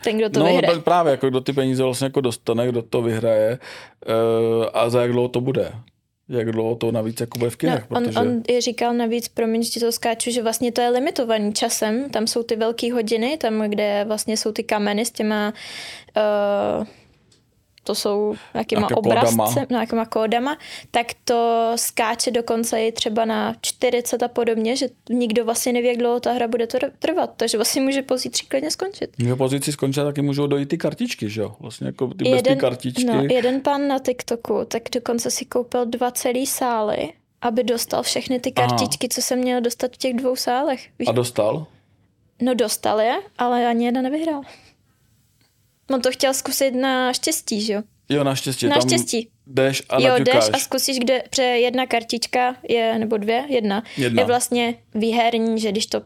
Ten, 0.04 0.16
kdo 0.18 0.30
to 0.30 0.40
no, 0.40 0.46
vyhraje. 0.46 0.80
právě, 0.80 1.10
jako 1.10 1.28
kdo 1.30 1.40
ty 1.40 1.52
peníze 1.52 1.82
vlastně 1.82 2.04
jako 2.04 2.20
dostane, 2.20 2.68
kdo 2.68 2.82
to 2.82 3.02
vyhraje 3.02 3.58
eh, 4.06 4.70
a 4.72 4.90
za 4.90 5.02
jak 5.02 5.12
dlouho 5.12 5.28
to 5.28 5.40
bude. 5.40 5.72
Jak 6.28 6.52
dlouho 6.52 6.74
to 6.76 6.92
navíc 6.92 7.20
jako 7.20 7.38
bude 7.38 7.50
v 7.50 7.54
No, 7.54 7.56
kinech, 7.58 7.84
on, 7.88 8.04
protože... 8.04 8.18
on 8.18 8.42
je 8.48 8.60
říkal 8.60 8.94
navíc, 8.94 9.28
promiň, 9.28 9.62
že 9.62 9.80
to 9.80 9.92
skáču, 9.92 10.30
že 10.30 10.42
vlastně 10.42 10.72
to 10.72 10.80
je 10.80 10.88
limitovaný 10.90 11.52
časem, 11.52 12.10
tam 12.10 12.26
jsou 12.26 12.42
ty 12.42 12.56
velké 12.56 12.92
hodiny, 12.92 13.36
tam, 13.36 13.60
kde 13.70 14.04
vlastně 14.08 14.36
jsou 14.36 14.52
ty 14.52 14.62
kameny 14.64 15.04
s 15.04 15.10
těma, 15.10 15.52
uh, 16.16 16.86
to 17.86 17.94
jsou 17.94 18.34
nějakýma 18.54 18.88
kódama. 18.88 19.54
nějakýma 19.70 20.06
kódama, 20.06 20.58
tak 20.90 21.06
to 21.24 21.72
skáče 21.76 22.30
dokonce 22.30 22.86
i 22.86 22.92
třeba 22.92 23.24
na 23.24 23.54
40 23.60 24.22
a 24.22 24.28
podobně, 24.28 24.76
že 24.76 24.88
nikdo 25.10 25.44
vlastně 25.44 25.72
neví, 25.72 25.86
jak 25.88 25.96
dlouho 25.96 26.20
ta 26.20 26.32
hra 26.32 26.48
bude 26.48 26.64
tr- 26.64 26.90
trvat, 26.98 27.30
takže 27.36 27.58
vlastně 27.58 27.82
může 27.82 28.02
pozítří 28.02 28.46
klidně 28.46 28.70
skončit. 28.70 29.10
Může 29.18 29.36
pozici 29.36 29.72
skončit, 29.72 30.00
taky 30.00 30.22
můžou 30.22 30.46
dojít 30.46 30.68
ty 30.68 30.78
kartičky, 30.78 31.30
že 31.30 31.40
jo? 31.40 31.56
Vlastně 31.60 31.86
jako 31.86 32.06
ty 32.08 32.30
bez 32.30 32.42
ty 32.42 32.56
kartičky. 32.56 33.04
no, 33.04 33.22
jeden 33.30 33.60
pán 33.60 33.88
na 33.88 33.98
TikToku, 33.98 34.64
tak 34.68 34.82
dokonce 34.94 35.30
si 35.30 35.44
koupil 35.44 35.86
dva 35.86 36.10
celý 36.10 36.46
sály, 36.46 37.12
aby 37.42 37.64
dostal 37.64 38.02
všechny 38.02 38.40
ty 38.40 38.52
Aha. 38.52 38.68
kartičky, 38.68 39.08
co 39.08 39.22
se 39.22 39.36
měl 39.36 39.60
dostat 39.60 39.92
v 39.92 39.96
těch 39.96 40.14
dvou 40.14 40.36
sálech. 40.36 40.88
Víš? 40.98 41.08
A 41.08 41.12
dostal? 41.12 41.66
No 42.42 42.54
dostal 42.54 43.00
je, 43.00 43.14
ale 43.38 43.66
ani 43.66 43.84
jedna 43.84 44.02
nevyhrál. 44.02 44.42
On 45.90 46.00
to 46.02 46.10
chtěl 46.10 46.34
zkusit 46.34 46.70
na 46.70 47.12
štěstí, 47.12 47.60
že 47.60 47.72
jo? 47.72 47.82
Jo, 48.08 48.24
naštěstí. 48.24 48.66
Naštěstí. 48.66 49.24
Tam 49.24 49.32
jdeš 49.46 49.82
a 49.88 50.00
jo, 50.00 50.08
naťukáš. 50.08 50.44
jdeš 50.44 50.54
a 50.54 50.58
zkusíš, 50.58 50.98
kde, 50.98 51.22
protože 51.30 51.42
jedna 51.42 51.86
kartička 51.86 52.56
je, 52.68 52.98
nebo 52.98 53.16
dvě, 53.16 53.44
jedna, 53.48 53.82
Jedna. 53.96 54.22
je 54.22 54.26
vlastně 54.26 54.74
výherní, 54.94 55.60
že 55.60 55.70
když 55.72 55.86
to 55.86 56.02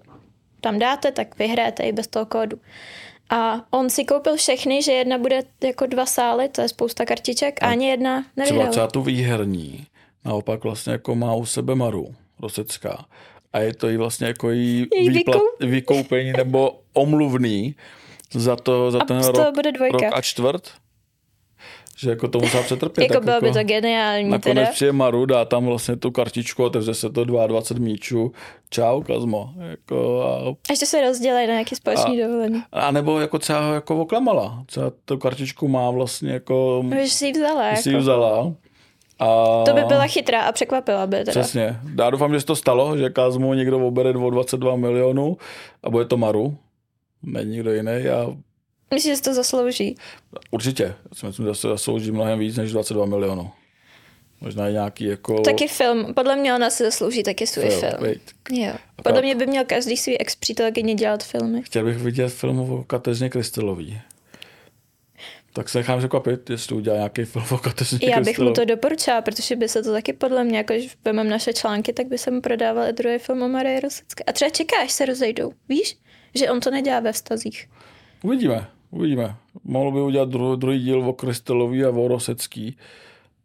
tam 0.60 0.78
dáte, 0.78 1.12
tak 1.12 1.38
vyhrajete 1.38 1.82
i 1.82 1.92
bez 1.92 2.06
toho 2.06 2.26
kódu. 2.26 2.60
A 3.30 3.66
on 3.70 3.90
si 3.90 4.04
koupil 4.04 4.36
všechny, 4.36 4.82
že 4.82 4.92
jedna 4.92 5.18
bude 5.18 5.42
jako 5.64 5.86
dva 5.86 6.06
sály, 6.06 6.48
to 6.48 6.60
je 6.60 6.68
spousta 6.68 7.04
kartiček, 7.04 7.62
a 7.62 7.66
ani 7.66 7.88
jedna 7.88 8.22
Třeba, 8.22 8.32
nevyhrál. 8.44 8.70
třeba 8.70 8.86
tu 8.86 9.02
výherní, 9.02 9.86
naopak 10.24 10.64
vlastně 10.64 10.92
jako 10.92 11.14
má 11.14 11.34
u 11.34 11.46
sebe 11.46 11.74
Maru 11.74 12.14
Rosecká. 12.42 13.04
A 13.52 13.58
je 13.58 13.74
to 13.74 13.88
jí 13.88 13.96
vlastně 13.96 14.26
jako 14.26 14.50
jí, 14.50 14.86
Její 14.94 15.10
výplat, 15.10 15.40
vykoupení 15.60 16.32
nebo 16.32 16.80
omluvný 16.92 17.74
za, 18.34 18.56
to, 18.56 18.90
za 18.90 18.98
A 19.00 19.04
ten 19.04 19.24
rok, 19.24 19.54
bude 19.54 19.72
dvojka. 19.72 19.96
rok 19.96 20.12
a 20.14 20.20
čtvrt. 20.20 20.68
Že 21.98 22.10
jako 22.10 22.28
to 22.28 22.38
musela 22.38 22.62
přetrpět. 22.62 23.02
Jako 23.10 23.20
bylo 23.24 23.34
jako, 23.34 23.44
by 23.46 23.52
to 23.52 23.62
geniální 23.64 24.30
Nakonec 24.30 24.54
teda. 24.54 24.70
přijde 24.72 24.92
Maru, 24.92 25.26
dá 25.26 25.44
tam 25.44 25.66
vlastně 25.66 25.96
tu 25.96 26.10
kartičku, 26.10 26.64
otevře 26.64 26.94
se 26.94 27.10
to 27.10 27.24
22 27.24 27.84
míčů. 27.84 28.32
Čau, 28.70 29.02
Kazmo. 29.02 29.50
Jako 29.70 30.22
a, 30.22 30.50
A 30.50 30.54
ještě 30.70 30.86
se 30.86 31.00
rozdělají 31.00 31.46
na 31.46 31.52
nějaký 31.52 31.74
společný 31.76 32.22
A- 32.22 32.26
dovolení. 32.26 32.62
a 32.72 32.90
nebo 32.90 33.20
jako 33.20 33.38
třeba 33.38 33.66
ho 33.66 33.74
jako 33.74 33.96
oklamala. 34.00 34.62
Třeba 34.66 34.92
tu 35.04 35.18
kartičku 35.18 35.68
má 35.68 35.90
vlastně 35.90 36.32
jako, 36.32 36.84
Už 37.04 37.12
si 37.12 37.26
ji 37.26 37.32
vzala. 37.32 37.76
si 37.76 37.88
ji 37.88 37.92
Jako. 37.92 38.02
vzala. 38.02 38.52
A 39.18 39.26
To 39.66 39.72
by 39.74 39.84
byla 39.84 40.06
chytrá 40.06 40.42
a 40.42 40.52
překvapila 40.52 41.06
by 41.06 41.16
teda. 41.16 41.30
Přesně. 41.30 41.80
Já 41.98 42.10
doufám, 42.10 42.32
že 42.34 42.40
se 42.40 42.46
to 42.46 42.56
stalo, 42.56 42.96
že 42.96 43.10
Kazmu 43.10 43.54
někdo 43.54 43.86
obere 43.86 44.10
o 44.10 44.30
22 44.30 44.76
milionů 44.76 45.36
a 45.84 45.90
bude 45.90 46.04
to 46.04 46.16
Maru. 46.16 46.56
Není 47.22 47.50
nikdo 47.50 47.72
jiný 47.72 48.08
a 48.08 48.36
Myslím, 48.94 49.12
že 49.12 49.16
si 49.16 49.22
to 49.22 49.34
zaslouží. 49.34 49.96
určitě. 50.50 50.94
Si 51.12 51.26
myslím, 51.26 51.46
že 51.46 51.54
se 51.54 51.68
zaslouží 51.68 52.10
mnohem 52.12 52.38
víc 52.38 52.56
než 52.56 52.72
22 52.72 53.06
milionů. 53.06 53.50
Možná 54.40 54.68
i 54.68 54.72
nějaký 54.72 55.04
jako... 55.04 55.40
Taky 55.40 55.68
film. 55.68 56.14
Podle 56.14 56.36
mě 56.36 56.54
ona 56.54 56.70
si 56.70 56.84
zaslouží 56.84 57.22
taky 57.22 57.46
svůj 57.46 57.70
film, 57.70 57.80
film. 57.98 58.14
Jo. 58.50 58.72
A 58.98 59.02
Podle 59.02 59.22
mě 59.22 59.34
by 59.34 59.46
měl 59.46 59.64
každý 59.64 59.96
svý 59.96 60.18
ex 60.18 60.36
přítelkyni 60.36 60.94
dělat 60.94 61.24
filmy. 61.24 61.62
Chtěl 61.62 61.84
bych 61.84 61.96
vidět 61.98 62.28
film 62.28 62.60
o 62.60 62.84
Kateřině 62.84 63.30
Krystelový. 63.30 64.00
Tak 65.52 65.68
se 65.68 65.78
nechám 65.78 65.98
překvapit, 65.98 66.50
jestli 66.50 66.76
udělá 66.76 66.96
nějaký 66.96 67.24
film 67.24 67.44
o 67.50 67.58
Kateřině 67.58 68.10
Já 68.10 68.20
bych 68.20 68.38
mu 68.38 68.52
to 68.52 68.64
doporučila, 68.64 69.22
protože 69.22 69.56
by 69.56 69.68
se 69.68 69.82
to 69.82 69.92
taky 69.92 70.12
podle 70.12 70.44
mě, 70.44 70.58
jako 70.58 70.72
když 70.72 70.96
vezmeme 71.04 71.30
naše 71.30 71.52
články, 71.52 71.92
tak 71.92 72.06
by 72.06 72.18
se 72.18 72.30
mu 72.30 72.40
prodával 72.40 72.88
i 72.88 72.92
druhý 72.92 73.18
film 73.18 73.42
o 73.42 73.48
Marie 73.48 73.80
Rosecké. 73.80 74.24
A 74.24 74.32
třeba 74.32 74.50
čeká, 74.50 74.76
až 74.82 74.92
se 74.92 75.06
rozejdou. 75.06 75.52
Víš? 75.68 75.96
Že 76.34 76.50
on 76.50 76.60
to 76.60 76.70
nedělá 76.70 77.00
ve 77.00 77.12
vztazích. 77.12 77.68
Uvidíme, 78.22 78.66
uvidíme. 78.90 79.36
Mohl 79.64 79.92
by 79.92 80.00
udělat 80.00 80.28
druhý, 80.56 80.80
díl 80.82 81.08
o 81.08 81.12
Krystelový 81.12 81.84
a 81.84 81.90
o 81.90 82.08
Rosecký. 82.08 82.76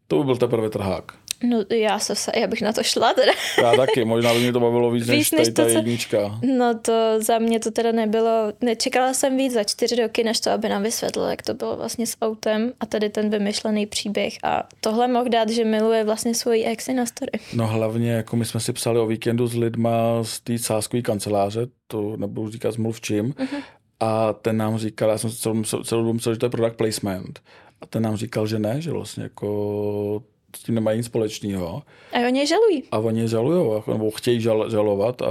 To 0.07 0.17
by 0.17 0.23
byl 0.23 0.37
teprve 0.37 0.69
trhák. 0.69 1.24
No 1.43 1.63
já, 1.69 1.99
se, 1.99 2.31
já 2.39 2.47
bych 2.47 2.61
na 2.61 2.73
to 2.73 2.83
šla 2.83 3.13
teda. 3.13 3.31
Já 3.61 3.75
taky, 3.75 4.05
možná 4.05 4.33
by 4.33 4.39
mě 4.39 4.53
to 4.53 4.59
bavilo 4.59 4.91
víc, 4.91 5.07
než 5.07 5.17
Víc 5.17 5.29
tady 5.29 5.43
než 5.43 5.53
ta 5.53 5.63
jednička. 5.63 6.39
No 6.57 6.79
to 6.79 6.93
za 7.21 7.39
mě 7.39 7.59
to 7.59 7.71
teda 7.71 7.91
nebylo, 7.91 8.53
nečekala 8.61 9.13
jsem 9.13 9.37
víc 9.37 9.53
za 9.53 9.63
čtyři 9.63 9.95
roky, 9.95 10.23
než 10.23 10.39
to, 10.39 10.51
aby 10.51 10.69
nám 10.69 10.83
vysvětlil, 10.83 11.25
jak 11.25 11.41
to 11.41 11.53
bylo 11.53 11.77
vlastně 11.77 12.07
s 12.07 12.17
autem 12.21 12.73
a 12.79 12.85
tady 12.85 13.09
ten 13.09 13.29
vymyšlený 13.29 13.85
příběh 13.85 14.33
a 14.43 14.63
tohle 14.81 15.07
mohl 15.07 15.29
dát, 15.29 15.49
že 15.49 15.65
miluje 15.65 16.03
vlastně 16.03 16.35
svoji 16.35 16.63
exy 16.63 16.93
na 16.93 17.05
story. 17.05 17.31
No 17.53 17.67
hlavně, 17.67 18.11
jako 18.11 18.35
my 18.35 18.45
jsme 18.45 18.59
si 18.59 18.73
psali 18.73 18.99
o 18.99 19.07
víkendu 19.07 19.47
s 19.47 19.55
lidma 19.55 20.23
z 20.23 20.39
té 20.39 20.57
sáskové 20.57 21.01
kanceláře, 21.01 21.67
to 21.87 22.17
nebudu 22.17 22.51
říkat 22.51 22.71
s 22.71 22.77
mluvčím, 22.77 23.31
uh-huh. 23.31 23.63
a 23.99 24.33
ten 24.33 24.57
nám 24.57 24.77
říkal, 24.77 25.09
já 25.09 25.17
jsem 25.17 25.31
celou, 25.31 25.63
celou 25.63 26.01
dobu 26.01 26.13
myslel, 26.13 26.35
že 26.35 26.39
to 26.39 26.45
je 26.45 26.49
product 26.49 26.77
placement, 26.77 27.39
a 27.81 27.85
ten 27.85 28.03
nám 28.03 28.15
říkal, 28.15 28.47
že 28.47 28.59
ne, 28.59 28.81
že 28.81 28.91
vlastně 28.91 29.23
jako 29.23 30.23
s 30.57 30.63
tím 30.63 30.75
nemají 30.75 30.97
nic 30.97 31.05
společného. 31.05 31.83
A 32.13 32.27
oni 32.27 32.39
je 32.39 32.45
žalují. 32.45 32.83
A 32.91 32.97
oni 32.97 33.21
je 33.21 33.27
žalujou, 33.27 33.75
jako, 33.75 33.93
nebo 33.93 34.11
chtějí 34.11 34.41
žal, 34.41 34.69
žalovat 34.69 35.21
a 35.21 35.27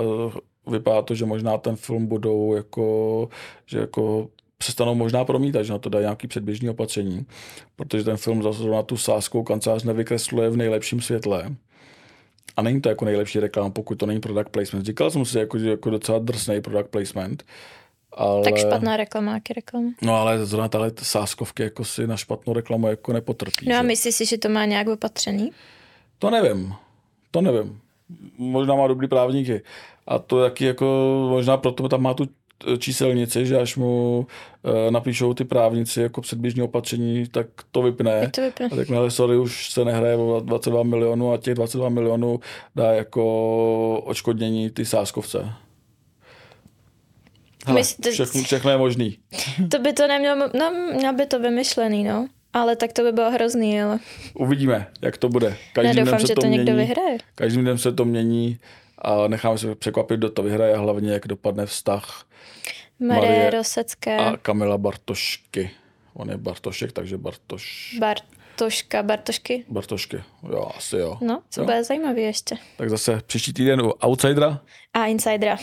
vypadá 0.66 1.02
to, 1.02 1.14
že 1.14 1.24
možná 1.24 1.58
ten 1.58 1.76
film 1.76 2.06
budou 2.06 2.54
jako, 2.54 3.28
že 3.66 3.78
jako 3.78 4.28
přestanou 4.58 4.94
možná 4.94 5.24
promítat, 5.24 5.62
že 5.62 5.72
na 5.72 5.78
to 5.78 5.88
dají 5.88 6.02
nějaký 6.02 6.26
předběžný 6.26 6.70
opatření, 6.70 7.26
protože 7.76 8.04
ten 8.04 8.16
film 8.16 8.42
zase 8.42 8.62
na 8.62 8.82
tu 8.82 8.96
sáskou 8.96 9.42
kancelář 9.42 9.84
nevykresluje 9.84 10.50
v 10.50 10.56
nejlepším 10.56 11.00
světle. 11.00 11.56
A 12.56 12.62
není 12.62 12.80
to 12.80 12.88
jako 12.88 13.04
nejlepší 13.04 13.40
reklama, 13.40 13.70
pokud 13.70 13.94
to 13.94 14.06
není 14.06 14.20
product 14.20 14.48
placement. 14.50 14.87
Říkal 14.87 15.10
jsem 15.10 15.24
si, 15.24 15.38
jako, 15.38 15.58
že 15.58 15.70
jako 15.70 15.90
docela 15.90 16.18
drsný 16.18 16.60
product 16.60 16.90
placement. 16.90 17.44
Ale... 18.14 18.42
Tak 18.42 18.57
špatná 18.57 18.96
reklama, 18.96 19.35
jaký 19.35 19.53
reklama. 19.53 19.90
No 20.03 20.16
ale 20.16 20.46
zrovna 20.46 20.68
tahle 20.68 20.92
sáskovky 21.03 21.62
jako 21.62 21.85
si 21.85 22.07
na 22.07 22.16
špatnou 22.16 22.53
reklamu 22.53 22.88
jako 22.88 23.12
nepotrpí. 23.12 23.68
No 23.68 23.77
a 23.77 23.83
že? 23.83 23.87
myslíš 23.87 24.14
si, 24.14 24.27
že 24.27 24.38
to 24.38 24.48
má 24.48 24.64
nějak 24.64 24.88
opatřený? 24.88 25.50
To 26.18 26.31
nevím. 26.31 26.74
To 27.31 27.40
nevím. 27.40 27.81
Možná 28.38 28.74
má 28.74 28.87
dobrý 28.87 29.09
právníky. 29.09 29.62
A 30.07 30.18
to 30.18 30.44
jaký 30.44 30.64
jako, 30.64 30.87
možná 31.31 31.57
proto 31.57 31.88
tam 31.88 32.03
má 32.03 32.14
tu 32.14 32.29
číselnici, 32.79 33.46
že 33.46 33.61
až 33.61 33.77
mu 33.77 34.27
e, 34.64 34.90
napíšou 34.90 35.35
ty 35.35 35.44
právníci 35.44 36.00
jako 36.00 36.20
předběžní 36.20 36.62
opatření, 36.62 37.29
tak 37.29 37.46
to 37.70 37.83
vypne. 37.83 38.31
To 38.31 38.40
vypne? 38.40 38.68
A 38.72 38.77
řekne, 38.77 38.96
ale 38.96 39.11
sorry, 39.11 39.37
už 39.37 39.70
se 39.70 39.85
nehraje 39.85 40.16
o 40.16 40.40
22 40.40 40.83
milionů 40.83 41.33
a 41.33 41.37
těch 41.37 41.55
22 41.55 41.88
milionů 41.88 42.40
dá 42.74 42.92
jako 42.92 44.03
odškodnění 44.05 44.70
ty 44.70 44.85
sáskovce. 44.85 45.53
Hele, 47.64 47.81
Myslíte- 47.81 48.11
všechno, 48.11 48.42
všechno 48.42 48.70
je 48.70 48.79
možný. 48.79 49.18
To 49.70 49.79
by 49.79 49.92
to 49.92 50.07
nemělo, 50.09 50.50
no 50.59 50.70
měl 50.96 51.14
by 51.14 51.27
to 51.27 51.38
vymyšlený, 51.40 52.05
no. 52.05 52.27
Ale 52.53 52.77
tak 52.77 52.92
to 52.92 53.03
by 53.03 53.12
bylo 53.12 53.31
hrozný, 53.31 53.83
ale 53.83 53.98
Uvidíme, 54.35 54.87
jak 55.03 55.16
to 55.16 55.29
bude. 55.29 55.57
Každým 55.72 55.94
nedoufám, 55.96 56.18
dnem 56.18 56.20
se 56.20 56.27
že 56.27 56.35
to 56.35 56.46
někdo 56.46 56.72
mění. 56.72 56.79
vyhraje. 56.88 57.18
Každým 57.35 57.62
dnem 57.62 57.79
se 57.79 57.92
to 57.92 58.05
mění 58.05 58.59
a 58.98 59.29
necháme 59.29 59.59
se 59.59 59.74
překvapit, 59.74 60.18
kdo 60.18 60.31
to 60.31 60.42
vyhraje 60.42 60.74
a 60.74 60.79
hlavně, 60.79 61.12
jak 61.12 61.27
dopadne 61.29 61.66
vztah 61.66 62.24
Marie, 63.00 63.31
Marie 63.31 63.50
Rosecké, 63.50 64.16
a 64.16 64.37
Kamila 64.37 64.79
Bartošky. 64.79 65.70
On 66.14 66.31
je 66.31 66.37
Bartošek, 66.37 66.92
takže 66.92 67.18
Bartoš... 67.18 67.96
Bartoška, 68.00 69.03
Bartošky. 69.03 69.64
Bartošky, 69.68 70.22
jo, 70.50 70.70
asi 70.77 70.96
jo. 70.96 71.18
No, 71.20 71.42
co 71.50 71.61
jo. 71.61 71.64
bude 71.64 71.85
zajímavý 71.85 72.22
ještě. 72.22 72.57
Tak 72.77 72.90
zase 72.90 73.20
příští 73.27 73.53
týden 73.53 73.81
u 73.81 73.90
Outsidera. 73.90 74.61
A 74.92 75.07
Insidera. 75.07 75.57